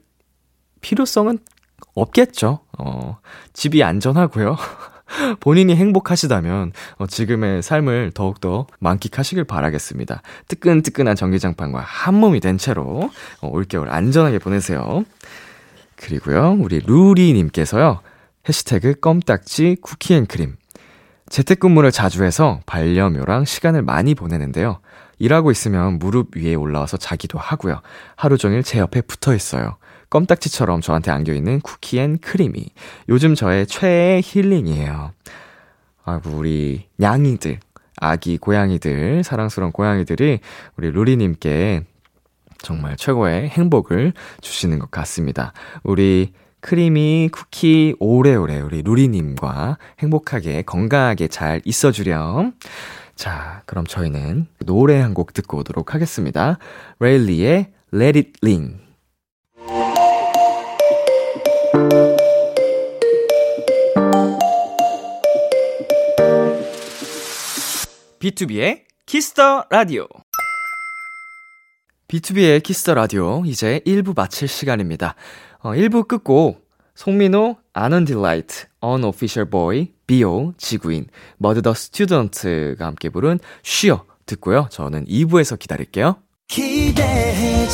필요성은 0.80 1.38
없겠죠. 1.94 2.60
어, 2.78 3.18
집이 3.52 3.82
안전하고요. 3.82 4.56
본인이 5.40 5.74
행복하시다면 5.74 6.72
어, 6.98 7.06
지금의 7.06 7.62
삶을 7.62 8.12
더욱더 8.14 8.66
만끽하시길 8.78 9.44
바라겠습니다. 9.44 10.22
뜨끈뜨끈한 10.48 11.16
전기장판과 11.16 11.80
한 11.80 12.14
몸이 12.14 12.40
된 12.40 12.58
채로 12.58 13.10
어, 13.40 13.48
올겨울 13.48 13.90
안전하게 13.90 14.38
보내세요. 14.38 15.04
그리고요, 15.96 16.56
우리 16.58 16.78
루리님께서요, 16.78 18.00
해시태그 18.48 19.00
껌딱지 19.00 19.76
쿠키앤크림. 19.82 20.56
재택근무를 21.28 21.92
자주 21.92 22.24
해서 22.24 22.60
반려묘랑 22.66 23.44
시간을 23.44 23.82
많이 23.82 24.14
보내는데요. 24.14 24.80
일하고 25.20 25.52
있으면 25.52 25.98
무릎 26.00 26.36
위에 26.36 26.54
올라와서 26.54 26.96
자기도 26.96 27.38
하고요. 27.38 27.80
하루 28.16 28.36
종일 28.36 28.64
제 28.64 28.80
옆에 28.80 29.02
붙어 29.02 29.34
있어요. 29.34 29.76
껌딱지처럼 30.08 30.80
저한테 30.80 31.12
안겨있는 31.12 31.60
쿠키 31.60 32.00
and 32.00 32.18
크리미. 32.18 32.70
요즘 33.08 33.36
저의 33.36 33.66
최애 33.66 34.22
힐링이에요. 34.24 35.12
아이고, 36.04 36.30
우리 36.30 36.86
냥이들, 36.96 37.60
아기 37.98 38.38
고양이들, 38.38 39.22
사랑스러운 39.22 39.70
고양이들이 39.70 40.40
우리 40.76 40.90
루리님께 40.90 41.84
정말 42.58 42.96
최고의 42.96 43.50
행복을 43.50 44.14
주시는 44.40 44.78
것 44.78 44.90
같습니다. 44.90 45.52
우리 45.82 46.32
크리미, 46.60 47.28
쿠키, 47.32 47.94
오래오래 47.98 48.60
우리 48.60 48.82
루리님과 48.82 49.78
행복하게, 50.00 50.62
건강하게 50.62 51.28
잘 51.28 51.60
있어주렴. 51.64 52.52
자, 53.20 53.62
그럼 53.66 53.86
저희는 53.86 54.46
노래 54.64 54.98
한 54.98 55.12
곡 55.12 55.34
듣고 55.34 55.58
오도록 55.58 55.94
하겠습니다. 55.94 56.58
레일리의 57.00 57.72
Let 57.92 58.18
It 58.18 58.32
Ring. 58.42 58.80
B2B의 68.20 68.82
키스터 69.06 69.66
라디오. 69.70 70.06
B2B의 72.08 72.62
키스터 72.62 72.94
라디오 72.94 73.42
이제 73.46 73.80
1부 73.86 74.14
마칠 74.16 74.48
시간입니다. 74.48 75.14
어, 75.60 75.70
1부 75.72 76.06
끝곡 76.08 76.68
송민호, 76.94 77.56
아넌딜라이트, 77.72 78.66
Unofficial 78.84 79.48
Boy, 79.50 79.92
BE'O, 80.06 80.52
지구인, 80.56 81.06
머드 81.38 81.62
더 81.62 81.74
스튜던트가 81.74 82.86
함께 82.86 83.08
부른 83.08 83.38
쉬어 83.62 84.04
듣고요. 84.26 84.68
저는 84.70 85.06
2부에서 85.06 85.58
기다릴게요. 85.58 86.16
기대해 86.48 87.66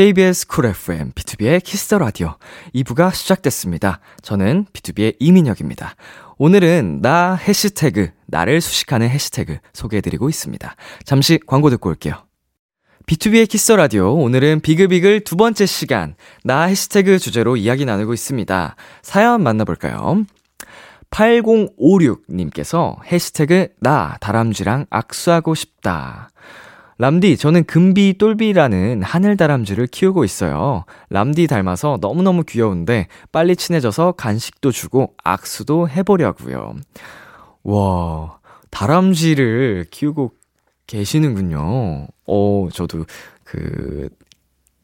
KBS 0.00 0.46
쿨 0.46 0.64
FM, 0.64 1.12
B2B의 1.12 1.62
키스터 1.62 1.98
라디오 1.98 2.36
2부가 2.74 3.12
시작됐습니다. 3.12 4.00
저는 4.22 4.64
BTOB의 4.72 5.16
이민혁입니다. 5.18 5.94
오늘은 6.38 7.02
나 7.02 7.34
해시태그, 7.34 8.08
나를 8.26 8.62
수식하는 8.62 9.10
해시태그 9.10 9.58
소개해드리고 9.74 10.30
있습니다. 10.30 10.74
잠시 11.04 11.38
광고 11.46 11.68
듣고 11.68 11.90
올게요. 11.90 12.14
B2B의 13.04 13.46
키스터 13.46 13.76
라디오, 13.76 14.14
오늘은 14.14 14.60
비글비글 14.60 15.20
두 15.24 15.36
번째 15.36 15.66
시간, 15.66 16.14
나 16.44 16.62
해시태그 16.62 17.18
주제로 17.18 17.58
이야기 17.58 17.84
나누고 17.84 18.14
있습니다. 18.14 18.76
사연 19.02 19.42
만나볼까요? 19.42 20.24
8056님께서 21.10 23.04
해시태그, 23.04 23.74
나 23.80 24.16
다람쥐랑 24.22 24.86
악수하고 24.88 25.54
싶다. 25.54 26.29
람디, 27.00 27.38
저는 27.38 27.64
금비 27.64 28.18
똘비라는 28.18 29.02
하늘 29.02 29.38
다람쥐를 29.38 29.86
키우고 29.86 30.22
있어요. 30.22 30.84
람디 31.08 31.46
닮아서 31.46 31.96
너무너무 31.98 32.44
귀여운데 32.44 33.06
빨리 33.32 33.56
친해져서 33.56 34.12
간식도 34.12 34.70
주고 34.70 35.14
악수도 35.24 35.88
해보려고요. 35.88 36.74
와, 37.62 38.38
다람쥐를 38.68 39.86
키우고 39.90 40.32
계시는군요. 40.86 42.06
어, 42.26 42.68
저도 42.70 43.06
그 43.44 44.10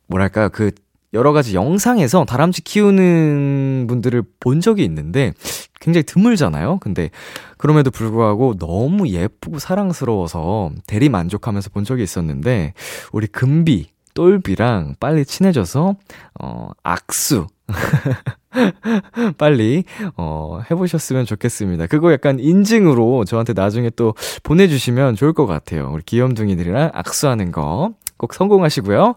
뭐랄까요? 0.07 0.49
그 0.49 0.71
여러 1.13 1.33
가지 1.33 1.55
영상에서 1.55 2.25
다람쥐 2.25 2.63
키우는 2.63 3.87
분들을 3.89 4.23
본 4.41 4.61
적이 4.61 4.85
있는데 4.85 5.33
굉장히 5.81 6.05
드물잖아요. 6.05 6.79
근데 6.81 7.11
그럼에도 7.59 7.91
불구하고 7.91 8.57
너무 8.59 9.09
예쁘고 9.09 9.59
사랑스러워서 9.59 10.71
대리 10.87 11.09
만족하면서 11.09 11.71
본 11.71 11.85
적이 11.85 12.03
있었는데 12.03 12.75
우리 13.13 13.27
금비 13.27 13.89
똘비랑 14.15 14.97
빨리 14.99 15.25
친해져서 15.25 15.95
어 16.41 16.71
악수 16.83 17.47
빨리 19.39 19.85
어 20.17 20.61
해보셨으면 20.71 21.27
좋겠습니다. 21.27 21.87
그거 21.87 22.13
약간 22.13 22.41
인증으로 22.41 23.25
저한테 23.27 23.53
나중에 23.53 23.91
또 23.91 24.15
보내주시면 24.43 25.17
좋을 25.17 25.35
것 25.35 25.47
같아요. 25.47 25.91
우리 25.93 26.03
귀염둥이들이랑 26.05 26.91
악수하는 26.95 27.53
거 27.53 27.93
꼭 28.19 28.35
성공하시고요. 28.35 29.15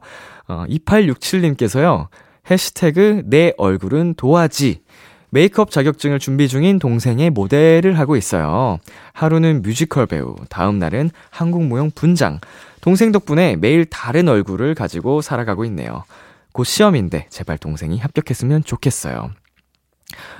어 0.49 0.65
2867님께서요. 0.67 2.07
해시태그 2.49 3.23
내 3.25 3.53
얼굴은 3.57 4.15
도화지 4.15 4.81
메이크업 5.29 5.69
자격증을 5.69 6.17
준비 6.17 6.47
중인 6.47 6.79
동생의 6.79 7.29
모델을 7.29 7.99
하고 7.99 8.15
있어요. 8.17 8.79
하루는 9.13 9.61
뮤지컬 9.61 10.07
배우, 10.07 10.35
다음 10.49 10.79
날은 10.79 11.11
한국무용 11.29 11.91
분장. 11.91 12.39
동생 12.81 13.11
덕분에 13.11 13.55
매일 13.55 13.85
다른 13.85 14.27
얼굴을 14.27 14.73
가지고 14.73 15.21
살아가고 15.21 15.65
있네요. 15.65 16.03
곧 16.51 16.63
시험인데 16.63 17.27
제발 17.29 17.59
동생이 17.59 17.99
합격했으면 17.99 18.63
좋겠어요. 18.63 19.29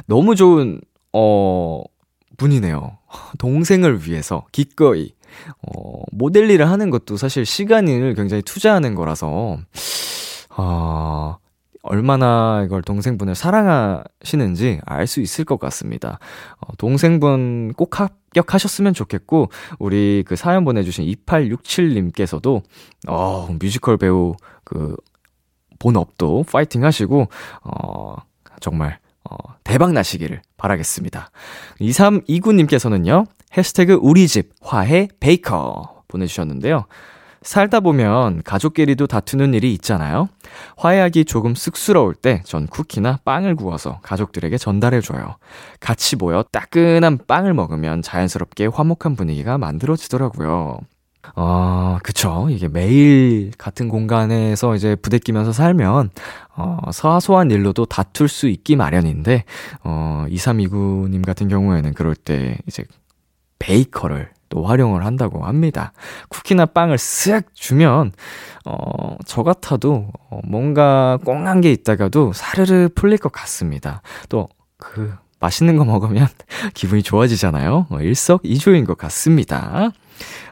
너무 0.08 0.36
좋은 0.36 0.82
어 1.14 1.84
분이네요. 2.38 2.98
동생을 3.38 4.08
위해서 4.08 4.46
기꺼이 4.52 5.14
어 5.62 6.04
모델 6.12 6.50
일을 6.50 6.70
하는 6.70 6.90
것도 6.90 7.18
사실 7.18 7.46
시간을 7.46 8.14
굉장히 8.16 8.42
투자하는 8.44 8.96
거라서 8.96 9.58
어 10.58 11.38
얼마나 11.82 12.64
이걸 12.66 12.82
동생분을 12.82 13.36
사랑하시는지 13.36 14.82
알 14.86 15.08
수 15.08 15.22
있을 15.22 15.46
것 15.46 15.60
같습니다. 15.60 16.20
어, 16.60 16.76
동생분 16.78 17.74
꼭 17.76 18.00
합격하셨으면 18.00 18.94
좋겠고, 18.94 19.50
우리 19.80 20.24
그 20.28 20.36
사연 20.36 20.66
보내주신 20.66 21.06
2867님께서도, 21.06 22.62
어, 23.08 23.50
뮤지컬 23.60 23.98
배우 23.98 24.36
그 24.64 24.96
본업도 25.80 26.44
파이팅 26.52 26.84
하시고, 26.84 27.28
어, 27.64 28.16
정말, 28.60 29.00
어, 29.30 29.36
대박 29.64 29.92
나시기를 29.94 30.42
바라겠습니다. 30.58 31.30
2329님께서는요, 31.82 33.26
해시태그 33.56 34.00
우리 34.02 34.28
집 34.28 34.52
화해 34.62 35.08
베이커 35.20 36.04
보내주셨는데요. 36.08 36.86
살다 37.42 37.80
보면 37.80 38.44
가족끼리도 38.44 39.08
다투는 39.08 39.54
일이 39.54 39.74
있잖아요. 39.76 40.28
화해하기 40.76 41.24
조금 41.26 41.56
쑥스러울 41.56 42.14
때 42.14 42.42
전 42.44 42.68
쿠키나 42.68 43.20
빵을 43.24 43.56
구워서 43.56 44.00
가족들에게 44.02 44.58
전달해줘요. 44.58 45.38
같이 45.80 46.18
모여 46.18 46.44
따끈한 46.52 47.20
빵을 47.28 47.54
먹으면 47.54 48.02
자연스럽게 48.02 48.66
화목한 48.68 49.16
분위기가 49.16 49.58
만들어지더라고요. 49.58 50.80
어, 51.36 51.98
그쵸. 52.04 52.48
이게 52.50 52.68
매일 52.68 53.52
같은 53.58 53.90
공간에서 53.90 54.76
이제 54.76 54.96
부대끼면서 54.96 55.52
살면, 55.52 56.10
어, 56.56 56.80
사소한 56.92 57.52
일로도 57.52 57.86
다툴 57.86 58.28
수 58.28 58.48
있기 58.48 58.76
마련인데, 58.76 59.46
어, 59.84 60.26
2329님 60.30 61.26
같은 61.26 61.48
경우에는 61.48 61.94
그럴 61.94 62.16
때 62.16 62.58
이제 62.68 62.84
베이커를 63.60 64.32
또 64.50 64.66
활용을 64.66 65.06
한다고 65.06 65.46
합니다. 65.46 65.94
쿠키나 66.30 66.66
빵을 66.68 66.98
쓱 66.98 67.46
주면, 67.54 68.12
어, 68.66 69.18
저 69.26 69.44
같아도 69.44 70.08
어, 70.30 70.40
뭔가 70.44 71.18
꽁한 71.24 71.62
게 71.62 71.72
있다가도 71.72 72.34
사르르 72.34 72.90
풀릴 72.94 73.18
것 73.18 73.32
같습니다. 73.32 74.02
또, 74.28 74.50
그, 74.78 75.14
맛있는 75.40 75.78
거 75.78 75.86
먹으면 75.86 76.28
기분이 76.74 77.04
좋아지잖아요. 77.04 77.88
어, 77.90 78.02
일석이조인 78.02 78.86
것 78.86 78.98
같습니다. 78.98 79.92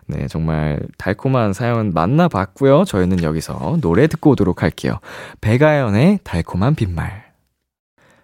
네, 0.05 0.27
정말 0.27 0.79
달콤한 0.97 1.53
사연 1.53 1.91
만나봤고요. 1.93 2.85
저희는 2.85 3.23
여기서 3.23 3.77
노래 3.81 4.07
듣고 4.07 4.31
오도록 4.31 4.63
할게요. 4.63 4.99
배가연의 5.41 6.19
달콤한 6.23 6.75
빈말. 6.75 7.25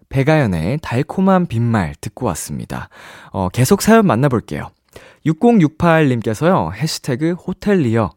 배가연의 0.10 0.80
달콤한 0.82 1.48
빈말 1.48 1.96
듣고 2.00 2.26
왔습니다. 2.28 2.90
어, 3.32 3.50
계속 3.50 3.82
사연 3.82 4.06
만나볼게요. 4.06 4.70
6068님께서요, 5.26 6.74
해시태그 6.74 7.32
호텔리어. 7.34 8.12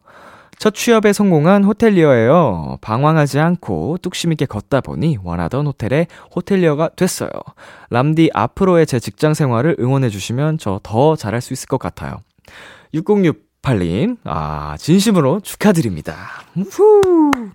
첫 0.59 0.73
취업에 0.73 1.13
성공한 1.13 1.63
호텔리어예요. 1.63 2.77
방황하지 2.81 3.39
않고 3.39 3.99
뚝심 4.01 4.31
있게 4.31 4.45
걷다 4.47 4.81
보니 4.81 5.17
원하던 5.23 5.67
호텔에 5.67 6.07
호텔리어가 6.35 6.89
됐어요. 6.95 7.29
람디 7.91 8.31
앞으로의 8.33 8.87
제 8.87 8.99
직장 8.99 9.35
생활을 9.35 9.75
응원해 9.79 10.09
주시면 10.09 10.57
저 10.57 10.79
더 10.81 11.15
잘할 11.15 11.41
수 11.41 11.53
있을 11.53 11.67
것 11.67 11.77
같아요. 11.79 12.17
6068님, 12.93 14.17
아, 14.23 14.75
진심으로 14.77 15.41
축하드립니다. 15.41 16.15
후! 16.69 17.51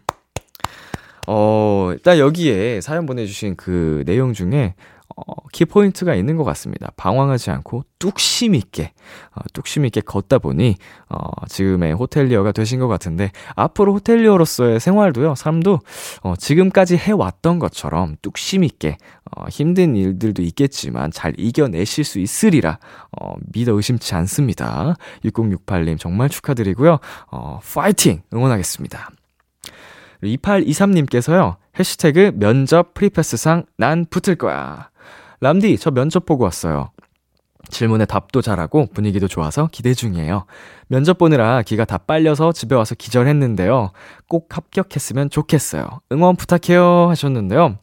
어, 1.29 1.91
일단 1.93 2.19
여기에 2.19 2.81
사연 2.81 3.07
보내주신 3.07 3.57
그 3.57 4.03
내용 4.07 4.33
중에 4.33 4.75
어, 5.17 5.49
키포인트가 5.53 6.15
있는 6.15 6.37
것 6.37 6.45
같습니다. 6.45 6.91
방황하지 6.97 7.51
않고 7.51 7.85
뚝심 7.99 8.55
있게, 8.55 8.93
어, 9.35 9.41
뚝심 9.53 9.85
있게 9.87 10.01
걷다 10.01 10.39
보니, 10.39 10.77
어, 11.09 11.47
지금의 11.49 11.95
호텔리어가 11.95 12.53
되신 12.53 12.81
것 12.81 12.89
같은데, 12.89 13.31
앞으로 13.55 13.95
호텔리어로서의 13.95 14.81
생활도요, 14.81 15.35
삶도, 15.35 15.81
어, 16.23 16.35
지금까지 16.37 16.97
해왔던 16.97 17.59
것처럼 17.59 18.17
뚝심 18.23 18.65
있게, 18.65 18.97
어, 19.37 19.47
힘든 19.49 19.97
일들도 19.97 20.43
있겠지만 20.43 21.11
잘 21.11 21.35
이겨내실 21.39 22.05
수 22.05 22.19
있으리라, 22.19 22.79
어, 23.21 23.35
믿어 23.53 23.73
의심치 23.75 24.15
않습니다. 24.15 24.97
6068님 25.25 25.99
정말 25.99 26.29
축하드리고요, 26.29 26.99
어, 27.31 27.61
파이팅! 27.75 28.23
응원하겠습니다. 28.33 29.11
2823님께서요, 30.23 31.57
해시태그 31.79 32.33
면접 32.37 32.95
프리패스상 32.95 33.65
난 33.77 34.07
붙을 34.09 34.37
거야. 34.37 34.92
람디, 35.43 35.77
저 35.79 35.91
면접 35.91 36.25
보고 36.25 36.45
왔어요. 36.45 36.91
질문에 37.69 38.05
답도 38.07 38.43
잘하고 38.43 38.87
분위기도 38.95 39.27
좋아서 39.27 39.69
기대 39.73 39.93
중이에요. 39.93 40.47
면접 40.87 41.19
보느라 41.19 41.63
기가 41.63 41.85
다 41.85 41.99
빨려서 41.99 42.53
집에 42.53 42.77
와서 42.77 42.95
기절했는데요. 42.95 43.91
꼭 44.29 44.57
합격했으면 44.57 45.31
좋겠어요. 45.31 45.89
응원 46.13 46.37
부탁해요 46.37 47.09
하셨는데요. 47.09 47.77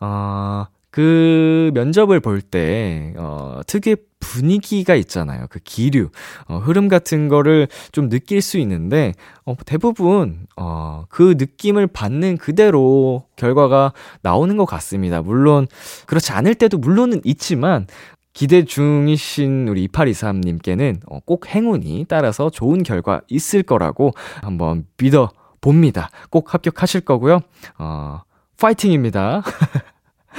어, 0.00 0.66
그 0.98 1.70
면접을 1.74 2.18
볼 2.18 2.40
때, 2.40 3.14
어, 3.18 3.60
특유의 3.68 3.98
분위기가 4.18 4.96
있잖아요. 4.96 5.46
그 5.48 5.60
기류, 5.62 6.08
어, 6.48 6.58
흐름 6.58 6.88
같은 6.88 7.28
거를 7.28 7.68
좀 7.92 8.08
느낄 8.08 8.42
수 8.42 8.58
있는데, 8.58 9.12
어, 9.44 9.54
대부분, 9.64 10.48
어, 10.56 11.04
그 11.08 11.36
느낌을 11.38 11.86
받는 11.86 12.38
그대로 12.38 13.22
결과가 13.36 13.92
나오는 14.22 14.56
것 14.56 14.64
같습니다. 14.64 15.22
물론, 15.22 15.68
그렇지 16.06 16.32
않을 16.32 16.56
때도 16.56 16.78
물론은 16.78 17.20
있지만, 17.22 17.86
기대 18.32 18.64
중이신 18.64 19.68
우리 19.68 19.86
2823님께는 19.86 20.98
어, 21.06 21.20
꼭 21.24 21.46
행운이 21.46 22.06
따라서 22.08 22.50
좋은 22.50 22.82
결과 22.82 23.20
있을 23.28 23.62
거라고 23.62 24.14
한번 24.42 24.84
믿어 25.00 25.30
봅니다. 25.60 26.10
꼭 26.30 26.54
합격하실 26.54 27.02
거고요. 27.02 27.38
어, 27.78 28.22
파이팅입니다. 28.58 29.44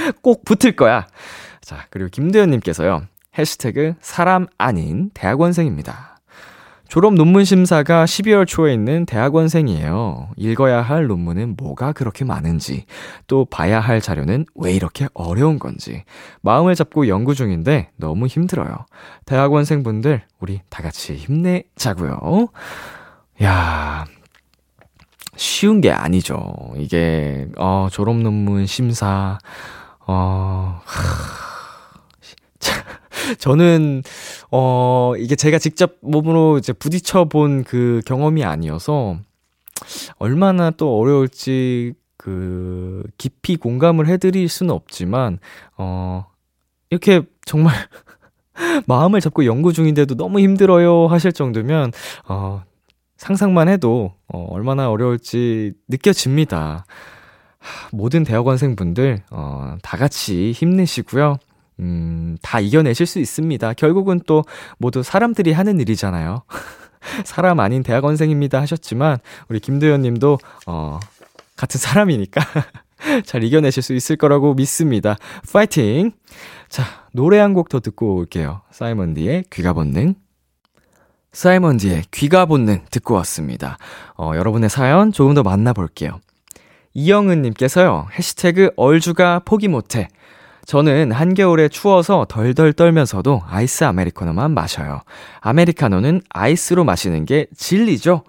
꼭 0.22 0.44
붙을 0.46 0.76
거야. 0.76 1.08
자, 1.62 1.86
그리고 1.90 2.10
김대현님께서요. 2.10 3.04
해시태그 3.38 3.96
사람 4.02 4.48
아닌 4.58 5.12
대학원생입니다. 5.14 6.10
졸업 6.90 7.14
논문 7.14 7.46
심사가 7.46 8.04
12월 8.06 8.48
초에 8.48 8.74
있는 8.74 9.06
대학원생이에요. 9.06 10.32
읽어야 10.36 10.82
할 10.82 11.06
논문은 11.06 11.54
뭐가 11.56 11.92
그렇게 11.92 12.26
많은지, 12.26 12.86
또 13.28 13.46
봐야 13.46 13.80
할 13.80 14.02
자료는 14.02 14.48
왜 14.56 14.74
이렇게 14.74 15.08
어려운 15.14 15.60
건지, 15.60 16.04
마음을 16.42 16.74
잡고 16.74 17.08
연구 17.08 17.36
중인데 17.36 17.92
너무 17.96 18.26
힘들어요. 18.26 18.88
대학원생 19.26 19.84
분들, 19.84 20.24
우리 20.40 20.62
다 20.70 20.82
같이 20.82 21.14
힘내자고요. 21.14 22.48
야, 23.44 24.06
쉬운 25.36 25.82
게 25.82 25.92
아니죠. 25.92 26.74
이게, 26.76 27.48
어, 27.58 27.88
졸업 27.92 28.16
논문 28.16 28.66
심사, 28.66 29.38
어, 30.12 30.82
저는, 33.38 34.04
어, 34.52 35.13
이게 35.17 35.36
제가 35.36 35.60
직접 35.60 35.95
몸으로 36.02 36.58
이제 36.58 36.74
부딪혀 36.74 37.26
본 37.26 37.63
그 37.63 38.02
경험이 38.06 38.43
아니어서, 38.43 39.17
얼마나 40.17 40.72
또 40.72 40.98
어려울지, 41.00 41.93
그, 42.17 43.04
깊이 43.17 43.56
공감을 43.58 44.08
해드릴 44.08 44.50
수는 44.50 44.74
없지만, 44.74 45.39
어, 45.78 46.26
이렇게 46.89 47.22
정말, 47.45 47.76
마음을 48.88 49.22
잡고 49.22 49.45
연구 49.45 49.74
중인데도 49.74 50.15
너무 50.15 50.39
힘들어요 50.39 51.08
하실 51.08 51.34
정도면, 51.34 51.91
어, 52.28 52.63
상상만 53.17 53.69
해도, 53.69 54.13
어, 54.28 54.48
얼마나 54.52 54.89
어려울지 54.91 55.74
느껴집니다. 55.89 56.86
모든 57.91 58.24
대학원생분들, 58.24 59.24
어, 59.32 59.78
다 59.82 59.98
같이 59.98 60.52
힘내시고요. 60.52 61.38
음, 61.80 62.38
다 62.41 62.60
이겨내실 62.60 63.06
수 63.06 63.19
있습니다. 63.19 63.74
결국은 63.74 64.19
또 64.26 64.43
모두 64.78 65.04
사람들이 65.04 65.52
하는 65.54 65.80
일이잖아요. 65.80 66.43
사람 67.24 67.60
아닌 67.60 67.84
대학원생입니다 67.84 68.60
하셨지만, 68.62 69.17
우리 69.48 69.60
김도현 69.60 70.02
님도, 70.02 70.38
어, 70.67 71.00
같은 71.56 71.80
사람이니까 71.80 72.41
잘 73.26 73.43
이겨내실 73.43 73.82
수 73.84 73.93
있을 73.93 74.15
거라고 74.17 74.54
믿습니다. 74.54 75.17
파이팅! 75.52 76.12
자, 76.69 76.84
노래 77.13 77.39
한 77.39 77.54
곡 77.54 77.69
더 77.69 77.80
듣고 77.80 78.15
올게요. 78.15 78.62
사이먼디의 78.72 79.45
귀가 79.50 79.74
본능. 79.74 80.15
사이먼디의 81.32 82.04
귀가 82.12 82.45
본능 82.45 82.86
듣고 82.91 83.13
왔습니다. 83.15 83.78
어, 84.17 84.32
여러분의 84.36 84.69
사연 84.69 85.12
조금 85.12 85.34
더 85.34 85.43
만나볼게요. 85.43 86.19
이영은님께서요, 86.93 88.08
해시태그 88.17 88.71
얼주가 88.75 89.39
포기 89.45 89.67
못해. 89.67 90.08
저는 90.65 91.12
한겨울에 91.12 91.67
추워서 91.67 92.25
덜덜 92.30 92.73
떨면서도 92.73 93.41
아이스 93.47 93.84
아메리카노만 93.86 94.52
마셔요. 94.52 95.02
아메리카노는 95.39 96.21
아이스로 96.30 96.84
마시는 96.84 97.25
게 97.25 97.47
진리죠? 97.58 98.23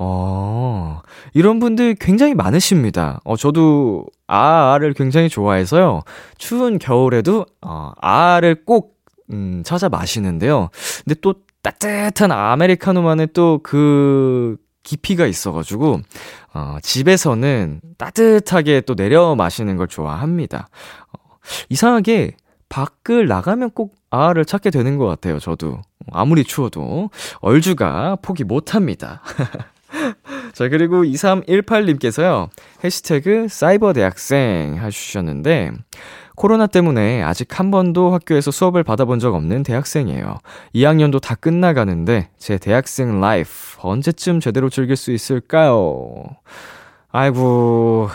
어, 0.00 1.00
이런 1.34 1.58
분들 1.58 1.96
굉장히 1.98 2.34
많으십니다. 2.34 3.20
어, 3.24 3.36
저도 3.36 4.06
아를 4.26 4.92
굉장히 4.92 5.28
좋아해서요. 5.28 6.02
추운 6.36 6.78
겨울에도, 6.78 7.46
어, 7.62 7.92
아를 8.00 8.64
꼭, 8.64 8.96
음, 9.32 9.62
찾아 9.64 9.88
마시는데요. 9.88 10.68
근데 11.04 11.18
또 11.20 11.34
따뜻한 11.62 12.30
아메리카노만의 12.32 13.28
또 13.32 13.60
그 13.62 14.56
깊이가 14.88 15.26
있어가지고, 15.26 16.00
어, 16.54 16.78
집에서는 16.82 17.82
따뜻하게 17.98 18.80
또 18.82 18.94
내려 18.94 19.34
마시는 19.34 19.76
걸 19.76 19.86
좋아합니다. 19.86 20.68
어, 21.12 21.36
이상하게 21.68 22.36
밖을 22.70 23.28
나가면 23.28 23.72
꼭 23.72 23.96
아를 24.10 24.46
찾게 24.46 24.70
되는 24.70 24.96
것 24.96 25.06
같아요, 25.06 25.38
저도. 25.38 25.82
아무리 26.10 26.42
추워도. 26.42 27.10
얼주가 27.40 28.16
포기 28.22 28.44
못 28.44 28.74
합니다. 28.74 29.20
자, 30.54 30.68
그리고 30.70 31.04
2318님께서요, 31.04 32.48
해시태그 32.82 33.48
사이버 33.50 33.92
대학생 33.92 34.78
해주셨는데, 34.82 35.72
코로나 36.38 36.68
때문에 36.68 37.20
아직 37.24 37.58
한 37.58 37.72
번도 37.72 38.12
학교에서 38.12 38.52
수업을 38.52 38.84
받아본 38.84 39.18
적 39.18 39.34
없는 39.34 39.64
대학생이에요. 39.64 40.38
2학년도 40.72 41.20
다 41.20 41.34
끝나가는데 41.34 42.30
제 42.38 42.58
대학생 42.58 43.20
life 43.20 43.50
언제쯤 43.80 44.38
제대로 44.38 44.70
즐길 44.70 44.94
수 44.94 45.10
있을까요? 45.10 46.24
아이고. 47.10 48.08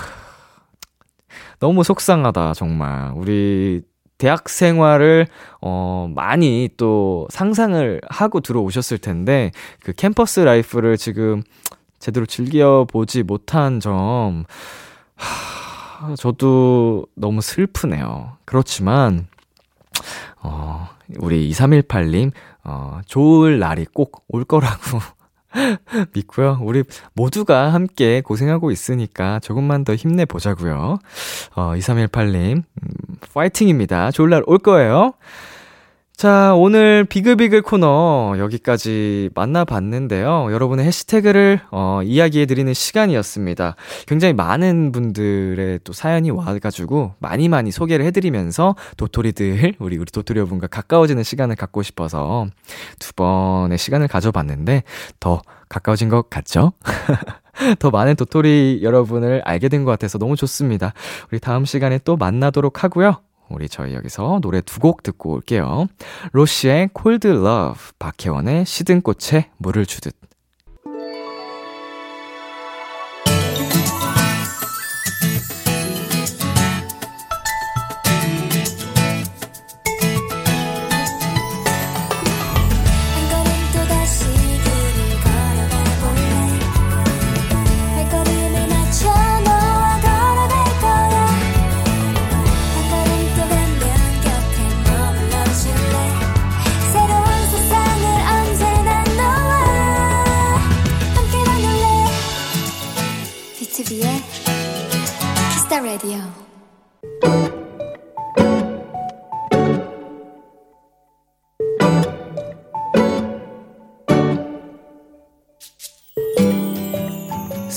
너무 1.60 1.84
속상하다, 1.84 2.54
정말. 2.54 3.12
우리 3.14 3.82
대학 4.18 4.48
생활을 4.48 5.28
어 5.60 6.10
많이 6.16 6.70
또 6.78 7.28
상상을 7.30 8.00
하고 8.08 8.40
들어오셨을 8.40 9.00
텐데 9.00 9.52
그 9.84 9.92
캠퍼스 9.92 10.40
life를 10.40 10.96
지금 10.96 11.44
제대로 12.00 12.26
즐겨 12.26 12.86
보지 12.90 13.24
못한 13.24 13.82
점 13.82 14.46
하, 15.16 15.63
저도 16.18 17.06
너무 17.16 17.42
슬프네요. 17.42 18.38
그렇지만, 18.46 19.28
어, 20.42 20.88
우리 21.20 21.50
2318님, 21.50 22.32
어, 22.64 23.00
좋을 23.06 23.60
날이 23.60 23.86
꼭 23.94 24.24
올 24.30 24.44
거라고 24.46 24.80
믿고요. 26.16 26.60
우리 26.62 26.84
모두가 27.14 27.74
함께 27.74 28.22
고생하고 28.22 28.72
있으니까 28.72 29.40
조금만 29.40 29.84
더 29.84 29.94
힘내보자고요. 29.96 30.98
어, 31.56 31.62
2318님, 31.76 32.56
음, 32.58 32.64
파이팅입니다. 33.34 34.12
좋을 34.12 34.30
날 34.30 34.44
올 34.48 34.58
거예요. 34.60 35.14
자, 36.24 36.54
오늘 36.56 37.04
비글비글 37.04 37.64
코너 37.64 38.36
여기까지 38.38 39.30
만나봤는데요. 39.36 40.54
여러분의 40.54 40.86
해시태그를 40.86 41.60
어, 41.70 42.00
이야기해드리는 42.02 42.74
시간이었습니다. 42.74 43.76
굉장히 44.08 44.34
많은 44.34 44.94
분들의 44.94 45.82
또 45.84 45.92
사연이 45.92 46.32
와가지고 46.32 47.16
많이 47.20 47.50
많이 47.50 47.72
소개를 47.72 48.06
해드리면서 48.06 48.78
도토리들, 48.96 49.74
우리, 49.80 49.98
우리 49.98 50.06
도토리 50.06 50.40
여러분과 50.40 50.68
가까워지는 50.68 51.24
시간을 51.24 51.58
갖고 51.58 51.84
싶어서 51.84 52.48
두 53.00 53.12
번의 53.16 53.78
시간을 53.78 54.08
가져봤는데 54.08 54.84
더 55.20 55.42
가까워진 55.68 56.08
것 56.08 56.30
같죠? 56.30 56.72
더 57.80 57.90
많은 57.92 58.16
도토리 58.16 58.80
여러분을 58.82 59.42
알게 59.44 59.68
된 59.68 59.84
것 59.84 59.92
같아서 59.92 60.18
너무 60.20 60.38
좋습니다. 60.38 60.94
우리 61.34 61.42
다음 61.42 61.66
시간에 61.66 62.00
또 62.06 62.16
만나도록 62.16 62.86
하고요. 62.86 63.18
우리 63.54 63.70
저희 63.70 63.94
여기서 63.94 64.40
노래 64.42 64.62
두 64.62 64.80
곡 64.80 65.04
듣고 65.04 65.32
올게요. 65.32 65.88
로시의 66.34 66.90
Cold 66.94 67.28
Love, 67.28 67.80
박혜원의 68.00 68.66
시든 68.66 69.02
꽃에 69.02 69.50
물을 69.58 69.86
주듯. 69.86 70.16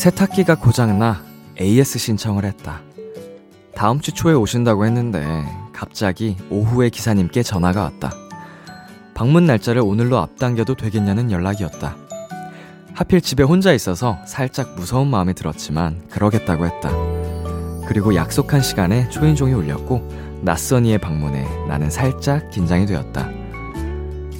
세탁기가 0.06 0.54
고장나 0.54 1.20
AS 1.60 1.98
신청을 1.98 2.44
했다. 2.44 2.80
다음 3.74 3.98
주 3.98 4.12
초에 4.12 4.34
오신다고 4.34 4.86
했는데 4.86 5.44
갑자기 5.72 6.36
오후에 6.48 6.90
기사님께 6.90 7.42
전화가 7.42 7.82
왔다. 7.82 8.12
방문 9.14 9.46
날짜를 9.46 9.82
오늘로 9.82 10.18
앞당겨도 10.18 10.76
되겠냐는 10.76 11.32
연락이었다. 11.32 11.96
하필 12.94 13.20
집에 13.20 13.42
혼자 13.42 13.72
있어서 13.72 14.16
살짝 14.28 14.76
무서운 14.76 15.08
마음이 15.08 15.34
들었지만 15.34 16.06
그러겠다고 16.08 16.66
했다. 16.66 16.90
그리고 17.88 18.14
약속한 18.14 18.62
시간에 18.62 19.08
초인종이 19.08 19.54
울렸고 19.54 20.40
낯선 20.42 20.86
이의 20.86 20.98
방문에 20.98 21.66
나는 21.66 21.90
살짝 21.90 22.48
긴장이 22.50 22.86
되었다. 22.86 23.28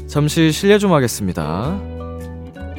잠시 0.07 0.53
실례 0.53 0.79
좀 0.79 0.93
하겠습니다. 0.93 1.96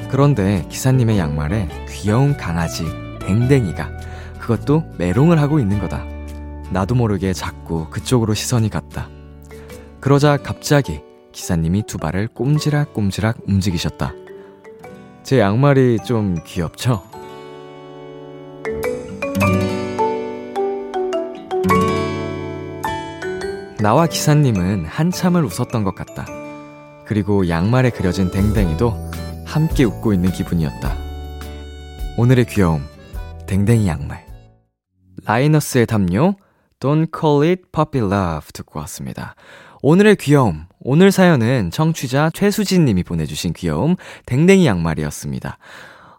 그런데 0.09 0.65
기사님의 0.69 1.17
양말에 1.17 1.67
귀여운 1.89 2.35
강아지 2.37 2.85
댕댕이가 3.19 3.89
그것도 4.39 4.83
메롱을 4.97 5.39
하고 5.41 5.59
있는 5.59 5.79
거다. 5.79 6.05
나도 6.71 6.95
모르게 6.95 7.33
자꾸 7.33 7.89
그쪽으로 7.89 8.33
시선이 8.33 8.69
갔다. 8.69 9.09
그러자 9.99 10.37
갑자기 10.37 11.01
기사님이 11.31 11.83
두 11.83 11.97
발을 11.97 12.27
꼼지락꼼지락 12.29 13.39
움직이셨다. 13.47 14.13
제 15.23 15.39
양말이 15.39 15.99
좀 16.05 16.37
귀엽죠? 16.45 17.03
나와 23.79 24.07
기사님은 24.07 24.85
한참을 24.85 25.43
웃었던 25.43 25.83
것 25.83 25.93
같다. 25.93 26.25
그리고 27.05 27.47
양말에 27.47 27.89
그려진 27.91 28.31
댕댕이도 28.31 29.06
함께 29.47 29.85
웃고 29.85 30.13
있는 30.13 30.31
기분이었다. 30.31 30.95
오늘의 32.17 32.45
귀여움, 32.47 32.83
댕댕이 33.47 33.87
양말. 33.87 34.25
라이너스의 35.25 35.85
담요, 35.85 36.35
Don't 36.79 37.09
Call 37.17 37.49
It 37.49 37.63
Puppy 37.71 38.05
Love 38.05 38.49
듣고 38.53 38.79
왔습니다. 38.81 39.35
오늘의 39.81 40.17
귀여움, 40.17 40.65
오늘 40.81 41.11
사연은 41.11 41.71
청취자 41.71 42.31
최수진 42.33 42.83
님이 42.83 43.03
보내주신 43.03 43.53
귀여움, 43.53 43.95
댕댕이 44.25 44.65
양말이었습니다. 44.65 45.57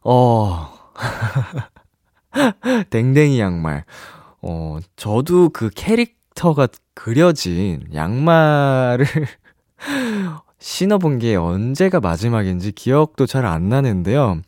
어, 0.04 0.68
댕댕이 2.90 3.38
양말. 3.38 3.84
어, 4.40 4.78
저도 4.96 5.50
그 5.50 5.68
캐릭터가 5.74 6.68
그려진 6.94 7.84
양말을 7.92 9.06
신어본 10.60 11.18
게 11.18 11.36
언제가 11.36 12.00
마지막인지 12.00 12.72
기억도 12.72 13.26
잘 13.26 13.44
안 13.46 13.68
나는데요. 13.68 14.40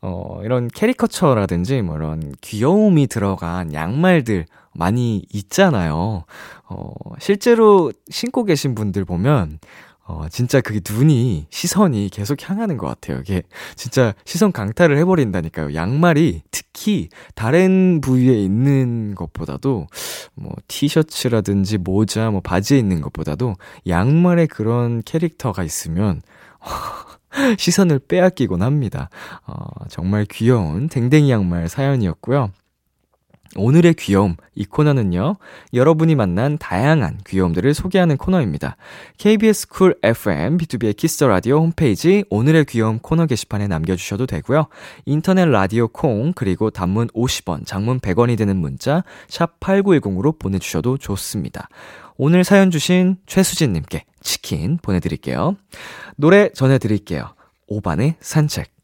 어, 0.00 0.40
이런 0.42 0.68
캐리커처라든지 0.68 1.82
뭐 1.82 1.96
이런 1.96 2.32
귀여움이 2.40 3.06
들어간 3.08 3.72
양말들 3.72 4.46
많이 4.74 5.24
있잖아요. 5.32 6.24
어, 6.68 6.92
실제로 7.18 7.92
신고 8.08 8.44
계신 8.44 8.74
분들 8.74 9.04
보면 9.04 9.58
어, 10.08 10.26
진짜 10.30 10.62
그게 10.62 10.80
눈이, 10.88 11.48
시선이 11.50 12.08
계속 12.10 12.48
향하는 12.48 12.78
것 12.78 12.86
같아요. 12.86 13.20
이게 13.20 13.42
진짜 13.76 14.14
시선 14.24 14.52
강탈을 14.52 14.96
해버린다니까요. 14.96 15.74
양말이 15.74 16.42
특히 16.50 17.10
다른 17.34 18.00
부위에 18.00 18.42
있는 18.42 19.14
것보다도 19.14 19.86
뭐 20.34 20.52
티셔츠라든지 20.66 21.76
모자, 21.76 22.30
뭐 22.30 22.40
바지에 22.40 22.78
있는 22.78 23.02
것보다도 23.02 23.56
양말에 23.86 24.46
그런 24.46 25.02
캐릭터가 25.02 25.62
있으면 25.62 26.22
시선을 27.58 27.98
빼앗기곤 27.98 28.62
합니다. 28.62 29.10
어, 29.46 29.54
정말 29.90 30.24
귀여운 30.24 30.88
댕댕이 30.88 31.30
양말 31.30 31.68
사연이었고요. 31.68 32.50
오늘의 33.56 33.94
귀여움, 33.94 34.36
이 34.54 34.64
코너는요, 34.64 35.36
여러분이 35.72 36.14
만난 36.14 36.58
다양한 36.58 37.18
귀여움들을 37.26 37.74
소개하는 37.74 38.16
코너입니다. 38.16 38.76
KBS 39.16 39.68
쿨 39.68 39.96
FM, 40.02 40.58
B2B의 40.58 40.96
키스 40.96 41.24
라디오 41.24 41.58
홈페이지 41.58 42.24
오늘의 42.30 42.66
귀여움 42.66 42.98
코너 42.98 43.26
게시판에 43.26 43.66
남겨 43.66 43.96
주셔도 43.96 44.26
되고요. 44.26 44.66
인터넷 45.06 45.46
라디오 45.46 45.88
콩, 45.88 46.32
그리고 46.34 46.70
단문 46.70 47.08
50원, 47.08 47.66
장문 47.66 48.00
100원이 48.00 48.36
되는 48.36 48.56
문자, 48.56 49.02
샵 49.28 49.58
8910으로 49.60 50.38
보내 50.38 50.58
주셔도 50.58 50.98
좋습니다. 50.98 51.68
오늘 52.16 52.44
사연 52.44 52.70
주신 52.70 53.16
최수진 53.26 53.72
님께 53.72 54.04
치킨 54.20 54.78
보내 54.82 55.00
드릴게요. 55.00 55.56
노래 56.16 56.50
전해 56.50 56.78
드릴게요. 56.78 57.34
오반의 57.68 58.16
산책. 58.20 58.77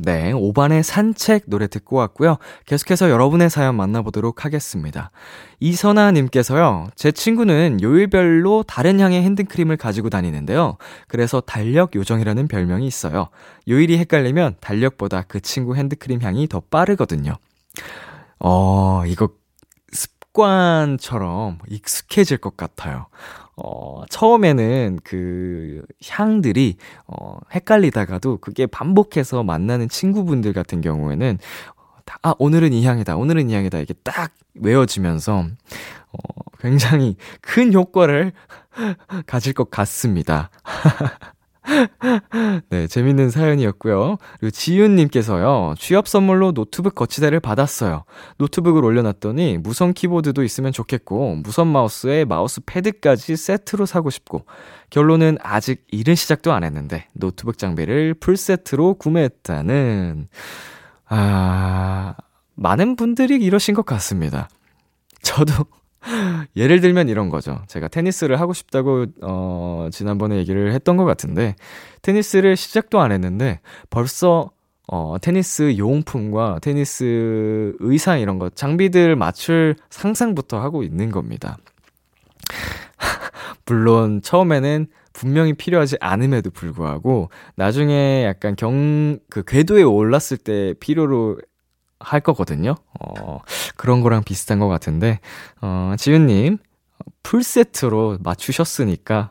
네, 0.00 0.30
오반의 0.30 0.84
산책 0.84 1.44
노래 1.46 1.66
듣고 1.66 1.96
왔고요. 1.96 2.38
계속해서 2.66 3.10
여러분의 3.10 3.50
사연 3.50 3.74
만나보도록 3.74 4.44
하겠습니다. 4.44 5.10
이선아님께서요, 5.58 6.86
제 6.94 7.10
친구는 7.10 7.82
요일별로 7.82 8.62
다른 8.62 9.00
향의 9.00 9.22
핸드크림을 9.22 9.76
가지고 9.76 10.08
다니는데요. 10.08 10.76
그래서 11.08 11.40
달력 11.40 11.96
요정이라는 11.96 12.46
별명이 12.46 12.86
있어요. 12.86 13.28
요일이 13.66 13.98
헷갈리면 13.98 14.56
달력보다 14.60 15.24
그 15.26 15.40
친구 15.40 15.74
핸드크림 15.74 16.22
향이 16.22 16.46
더 16.46 16.60
빠르거든요. 16.60 17.36
어, 18.38 19.02
이거 19.04 19.30
습관처럼 19.90 21.58
익숙해질 21.68 22.38
것 22.38 22.56
같아요. 22.56 23.06
어, 23.60 24.04
처음에는 24.08 25.00
그 25.02 25.82
향들이, 26.08 26.76
어, 27.06 27.38
헷갈리다가도 27.52 28.38
그게 28.38 28.66
반복해서 28.66 29.42
만나는 29.42 29.88
친구분들 29.88 30.52
같은 30.52 30.80
경우에는, 30.80 31.38
아, 32.22 32.34
오늘은 32.38 32.72
이 32.72 32.84
향이다, 32.84 33.16
오늘은 33.16 33.50
이 33.50 33.54
향이다, 33.54 33.80
이게 33.80 33.94
딱 34.04 34.32
외워지면서, 34.54 35.38
어, 36.12 36.18
굉장히 36.60 37.16
큰 37.40 37.72
효과를 37.72 38.32
가질 39.26 39.54
것 39.54 39.70
같습니다. 39.70 40.50
네, 42.70 42.86
재밌는 42.86 43.30
사연이었고요. 43.30 44.16
그리고 44.40 44.50
지윤님께서요, 44.50 45.74
취업 45.78 46.08
선물로 46.08 46.52
노트북 46.52 46.94
거치대를 46.94 47.40
받았어요. 47.40 48.04
노트북을 48.38 48.84
올려놨더니 48.84 49.58
무선 49.58 49.92
키보드도 49.92 50.42
있으면 50.42 50.72
좋겠고, 50.72 51.36
무선 51.36 51.68
마우스에 51.68 52.24
마우스 52.24 52.60
패드까지 52.64 53.36
세트로 53.36 53.86
사고 53.86 54.10
싶고, 54.10 54.46
결론은 54.90 55.38
아직 55.42 55.84
일은 55.90 56.14
시작도 56.14 56.52
안 56.52 56.64
했는데, 56.64 57.06
노트북 57.12 57.58
장비를 57.58 58.14
풀세트로 58.14 58.94
구매했다는, 58.94 60.28
아, 61.08 62.14
많은 62.54 62.96
분들이 62.96 63.36
이러신 63.36 63.74
것 63.74 63.86
같습니다. 63.86 64.48
저도 65.22 65.52
예를 66.56 66.80
들면 66.80 67.08
이런 67.08 67.28
거죠. 67.28 67.62
제가 67.66 67.88
테니스를 67.88 68.40
하고 68.40 68.52
싶다고, 68.52 69.06
어, 69.22 69.88
지난번에 69.92 70.36
얘기를 70.36 70.72
했던 70.72 70.96
것 70.96 71.04
같은데, 71.04 71.56
테니스를 72.02 72.56
시작도 72.56 73.00
안 73.00 73.12
했는데, 73.12 73.60
벌써, 73.90 74.50
어, 74.86 75.16
테니스 75.20 75.76
용품과 75.76 76.60
테니스 76.62 77.74
의상 77.80 78.20
이런 78.20 78.38
거, 78.38 78.48
장비들 78.48 79.16
맞출 79.16 79.76
상상부터 79.90 80.60
하고 80.60 80.82
있는 80.82 81.10
겁니다. 81.10 81.58
물론, 83.66 84.22
처음에는 84.22 84.86
분명히 85.12 85.52
필요하지 85.52 85.96
않음에도 86.00 86.50
불구하고, 86.50 87.28
나중에 87.56 88.24
약간 88.24 88.54
경, 88.56 89.18
그 89.28 89.42
궤도에 89.42 89.82
올랐을 89.82 90.38
때 90.42 90.74
필요로 90.80 91.38
할 92.00 92.20
거거든요. 92.20 92.76
어, 93.00 93.40
그런 93.76 94.00
거랑 94.00 94.22
비슷한 94.24 94.58
것 94.58 94.68
같은데, 94.68 95.20
어, 95.60 95.94
지윤님, 95.98 96.58
풀세트로 97.22 98.18
맞추셨으니까, 98.20 99.30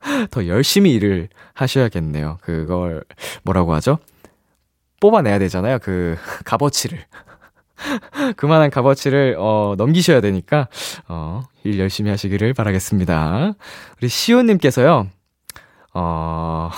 더 0.30 0.46
열심히 0.46 0.92
일을 0.92 1.28
하셔야겠네요. 1.54 2.38
그걸, 2.40 3.04
뭐라고 3.44 3.74
하죠? 3.74 3.98
뽑아내야 5.00 5.38
되잖아요. 5.38 5.78
그, 5.80 6.16
값어치를. 6.44 7.04
그만한 8.36 8.70
값어치를, 8.70 9.36
어, 9.38 9.74
넘기셔야 9.76 10.20
되니까, 10.20 10.68
어, 11.08 11.42
일 11.64 11.78
열심히 11.78 12.10
하시기를 12.10 12.54
바라겠습니다. 12.54 13.54
우리 13.98 14.08
시호님께서요, 14.08 15.08
어, 15.94 16.70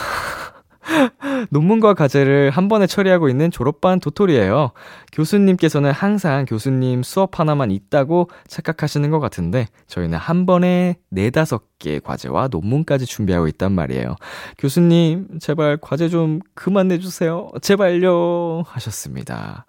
논문과 1.51 1.95
과제를 1.95 2.51
한 2.51 2.69
번에 2.69 2.87
처리하고 2.87 3.29
있는 3.29 3.51
졸업반 3.51 4.01
도토리예요. 4.01 4.73
교수님께서는 5.13 5.91
항상 5.91 6.45
교수님 6.47 7.03
수업 7.03 7.39
하나만 7.41 7.71
있다고 7.71 8.29
착각하시는 8.49 9.11
것 9.11 9.21
같은데 9.21 9.67
저희는 9.87 10.19
한 10.19 10.47
번에 10.47 10.97
네다섯 11.11 11.63
개 11.79 11.99
과제와 12.01 12.49
논문까지 12.51 13.07
준비하고 13.07 13.49
있단 13.49 13.73
말이에요. 13.73 14.17
교수님, 14.59 15.39
제발 15.41 15.79
과제 15.81 16.09
좀 16.09 16.41
그만 16.55 16.89
내주세요. 16.89 17.51
제발요. 17.61 18.65
하셨습니다. 18.67 19.67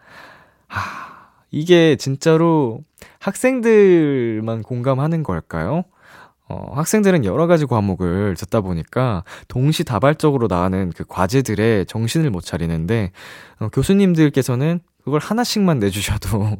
하, 0.67 0.81
이게 1.51 1.95
진짜로 1.95 2.81
학생들만 3.19 4.63
공감하는 4.63 5.23
걸까요? 5.23 5.83
어, 6.47 6.73
학생들은 6.75 7.25
여러 7.25 7.47
가지 7.47 7.65
과목을 7.65 8.35
듣다 8.35 8.61
보니까 8.61 9.23
동시다발적으로 9.47 10.47
나가는 10.47 10.91
그 10.95 11.03
과제들에 11.03 11.85
정신을 11.85 12.29
못 12.29 12.41
차리는데, 12.41 13.11
어, 13.59 13.69
교수님들께서는 13.69 14.79
그걸 15.03 15.19
하나씩만 15.21 15.79
내주셔도, 15.79 16.57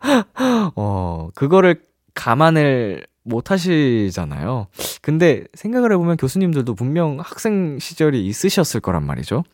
어, 0.76 1.28
그거를 1.34 1.82
감안을 2.14 3.06
못 3.24 3.50
하시잖아요. 3.50 4.66
근데 5.02 5.44
생각을 5.54 5.92
해보면 5.92 6.16
교수님들도 6.16 6.74
분명 6.74 7.18
학생 7.20 7.78
시절이 7.78 8.26
있으셨을 8.26 8.80
거란 8.80 9.04
말이죠. 9.04 9.44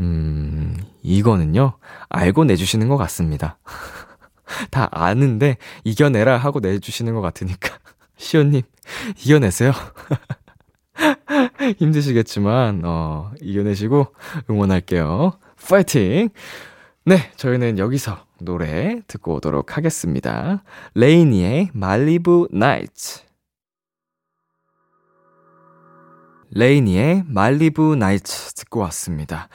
음, 0.00 0.76
이거는요, 1.02 1.74
알고 2.08 2.44
내주시는 2.44 2.88
것 2.88 2.96
같습니다. 2.96 3.58
다 4.70 4.88
아는데, 4.90 5.58
이겨내라 5.84 6.38
하고 6.38 6.60
내주시는 6.60 7.14
것 7.14 7.20
같으니까. 7.20 7.78
시온님, 8.16 8.62
이겨내세요. 9.18 9.72
힘드시겠지만, 11.78 12.82
어, 12.84 13.32
이겨내시고 13.40 14.06
응원할게요. 14.50 15.32
파이팅! 15.68 16.28
네, 17.06 17.30
저희는 17.36 17.78
여기서 17.78 18.18
노래 18.38 19.00
듣고 19.06 19.34
오도록 19.34 19.76
하겠습니다. 19.76 20.62
LANY의 20.94 21.70
Malibu 21.72 22.48
Nights. 22.50 23.22
LANY의 26.50 27.24
Malibu 27.26 27.96
Nights 27.96 28.54
듣고 28.54 28.80
왔습니다. 28.80 29.48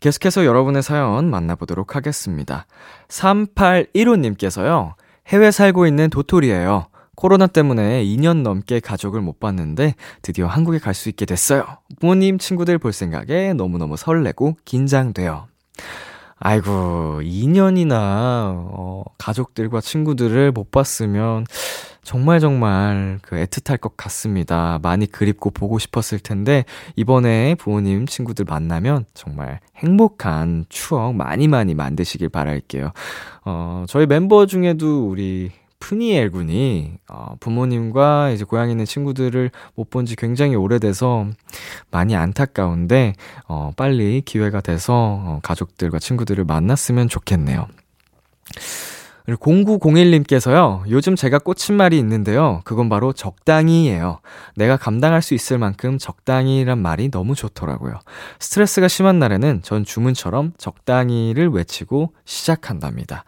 계속해서 0.00 0.44
여러분의 0.44 0.82
사연 0.82 1.30
만나보도록 1.30 1.96
하겠습니다. 1.96 2.66
3815님께서요, 3.08 4.94
해외 5.26 5.50
살고 5.50 5.86
있는 5.86 6.10
도토리예요. 6.10 6.86
코로나 7.16 7.46
때문에 7.46 8.04
2년 8.04 8.42
넘게 8.42 8.80
가족을 8.80 9.20
못 9.20 9.40
봤는데 9.40 9.94
드디어 10.22 10.46
한국에 10.46 10.78
갈 10.78 10.94
수 10.94 11.08
있게 11.08 11.26
됐어요. 11.26 11.64
부모님, 12.00 12.38
친구들 12.38 12.78
볼 12.78 12.92
생각에 12.92 13.52
너무너무 13.54 13.96
설레고 13.96 14.56
긴장돼요. 14.64 15.48
아이고, 16.38 17.20
2년이나, 17.22 17.94
어, 17.96 19.04
가족들과 19.18 19.80
친구들을 19.80 20.52
못 20.52 20.70
봤으면 20.70 21.46
정말 22.02 22.40
정말 22.40 23.18
그 23.22 23.36
애틋할 23.36 23.80
것 23.80 23.96
같습니다. 23.96 24.78
많이 24.82 25.06
그립고 25.10 25.50
보고 25.50 25.78
싶었을 25.78 26.18
텐데, 26.18 26.64
이번에 26.94 27.54
부모님, 27.56 28.06
친구들 28.06 28.44
만나면 28.46 29.06
정말 29.14 29.60
행복한 29.76 30.66
추억 30.68 31.14
많이 31.14 31.48
많이 31.48 31.74
만드시길 31.74 32.28
바랄게요. 32.28 32.92
어, 33.46 33.84
저희 33.88 34.06
멤버 34.06 34.46
중에도 34.46 35.08
우리 35.08 35.50
푸니엘 35.78 36.30
군이 36.30 36.94
어, 37.08 37.36
부모님과 37.40 38.30
이제 38.30 38.44
고향에 38.44 38.70
있는 38.72 38.84
친구들을 38.84 39.50
못 39.74 39.90
본 39.90 40.06
지 40.06 40.16
굉장히 40.16 40.54
오래돼서 40.56 41.26
많이 41.90 42.14
안타까운데 42.16 43.14
어, 43.48 43.72
빨리 43.76 44.20
기회가 44.22 44.60
돼서 44.60 44.92
어, 44.94 45.40
가족들과 45.42 45.98
친구들을 45.98 46.44
만났으면 46.44 47.08
좋겠네요. 47.08 47.66
그리고 49.24 49.50
0901님께서요, 49.50 50.84
요즘 50.88 51.16
제가 51.16 51.40
꽂힌 51.40 51.76
말이 51.76 51.98
있는데요. 51.98 52.60
그건 52.64 52.88
바로 52.88 53.12
적당히예요. 53.12 54.20
내가 54.54 54.76
감당할 54.76 55.20
수 55.20 55.34
있을 55.34 55.58
만큼 55.58 55.98
적당히란 55.98 56.78
말이 56.78 57.10
너무 57.10 57.34
좋더라고요. 57.34 57.98
스트레스가 58.38 58.86
심한 58.86 59.18
날에는 59.18 59.62
전 59.62 59.84
주문처럼 59.84 60.52
적당히를 60.58 61.48
외치고 61.48 62.12
시작한답니다. 62.24 63.24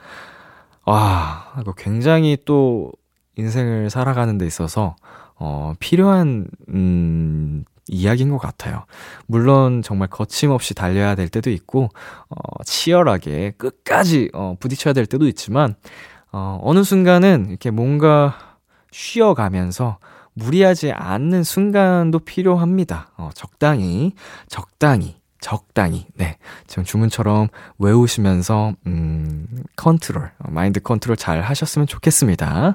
와, 0.88 1.52
이거 1.60 1.74
굉장히 1.74 2.38
또 2.46 2.90
인생을 3.36 3.90
살아가는 3.90 4.38
데 4.38 4.46
있어서, 4.46 4.96
어, 5.34 5.74
필요한, 5.78 6.48
음, 6.70 7.66
이야기인 7.88 8.30
것 8.30 8.38
같아요. 8.38 8.86
물론 9.26 9.82
정말 9.82 10.08
거침없이 10.08 10.72
달려야 10.72 11.14
될 11.14 11.28
때도 11.28 11.50
있고, 11.50 11.90
어, 12.30 12.64
치열하게 12.64 13.52
끝까지, 13.58 14.30
어, 14.32 14.56
부딪혀야 14.58 14.94
될 14.94 15.04
때도 15.04 15.26
있지만, 15.28 15.74
어, 16.32 16.58
어느 16.62 16.82
순간은 16.82 17.48
이렇게 17.50 17.70
뭔가 17.70 18.56
쉬어가면서 18.90 19.98
무리하지 20.32 20.92
않는 20.92 21.44
순간도 21.44 22.20
필요합니다. 22.20 23.10
어, 23.18 23.28
적당히, 23.34 24.14
적당히, 24.48 25.17
적당히, 25.40 26.06
네. 26.14 26.36
지금 26.66 26.84
주문처럼 26.84 27.48
외우시면서, 27.78 28.74
음, 28.86 29.46
컨트롤, 29.76 30.30
어, 30.38 30.50
마인드 30.50 30.80
컨트롤 30.80 31.16
잘 31.16 31.42
하셨으면 31.42 31.86
좋겠습니다. 31.86 32.74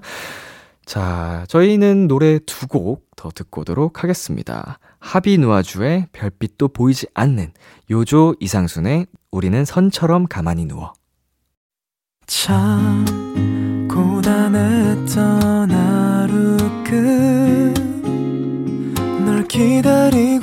자, 0.86 1.46
저희는 1.48 2.08
노래 2.08 2.40
두 2.40 2.68
곡 2.68 3.04
더 3.16 3.30
듣고 3.34 3.62
오도록 3.62 4.04
하겠습니다. 4.04 4.80
하비 5.00 5.38
누아주의 5.38 6.08
별빛도 6.12 6.70
보이지 6.70 7.08
않는 7.14 7.54
요조 7.90 8.36
이상순의 8.42 9.08
우리는 9.32 9.64
선처럼 9.66 10.28
가만히 10.28 10.66
누워. 10.66 10.94
참, 12.28 13.06
고단했던 13.90 15.72
하루 15.72 16.58
끝 16.84 17.74
널 19.26 19.48
기다리고 19.48 20.43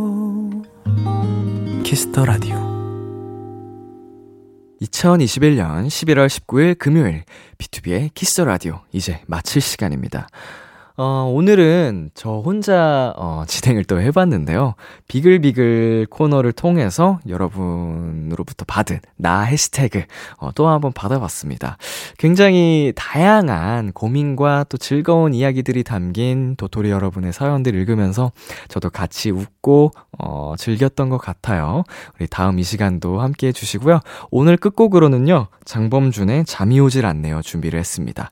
Kiss 2.11 2.19
the 2.19 2.25
Radio 2.25 2.55
2021년 4.81 5.87
11월 5.87 6.27
19일 6.27 6.77
금요일 6.77 7.23
B2B의 7.57 8.09
키스 8.13 8.41
라디오 8.41 8.81
이제 8.91 9.21
마칠 9.27 9.61
시간입니다. 9.61 10.27
어, 10.97 11.31
오늘은 11.33 12.11
저 12.13 12.39
혼자, 12.39 13.13
어, 13.17 13.43
진행을 13.47 13.85
또 13.85 14.01
해봤는데요. 14.01 14.75
비글비글 15.07 16.07
코너를 16.09 16.51
통해서 16.51 17.19
여러분으로부터 17.27 18.65
받은 18.65 18.99
나 19.17 19.41
해시태그, 19.41 20.03
어, 20.37 20.51
또 20.53 20.67
한번 20.67 20.91
받아봤습니다. 20.91 21.77
굉장히 22.17 22.93
다양한 22.95 23.93
고민과 23.93 24.65
또 24.69 24.77
즐거운 24.77 25.33
이야기들이 25.33 25.83
담긴 25.83 26.55
도토리 26.55 26.91
여러분의 26.91 27.33
사연들 27.33 27.73
읽으면서 27.75 28.31
저도 28.67 28.89
같이 28.89 29.31
웃고, 29.31 29.91
어, 30.19 30.55
즐겼던 30.57 31.09
것 31.09 31.17
같아요. 31.17 31.83
우리 32.19 32.27
다음 32.27 32.59
이 32.59 32.63
시간도 32.63 33.21
함께 33.21 33.47
해주시고요. 33.47 33.99
오늘 34.29 34.57
끝곡으로는요, 34.57 35.47
장범준의 35.65 36.45
잠이 36.45 36.79
오질 36.79 37.05
않네요. 37.05 37.41
준비를 37.41 37.79
했습니다. 37.79 38.31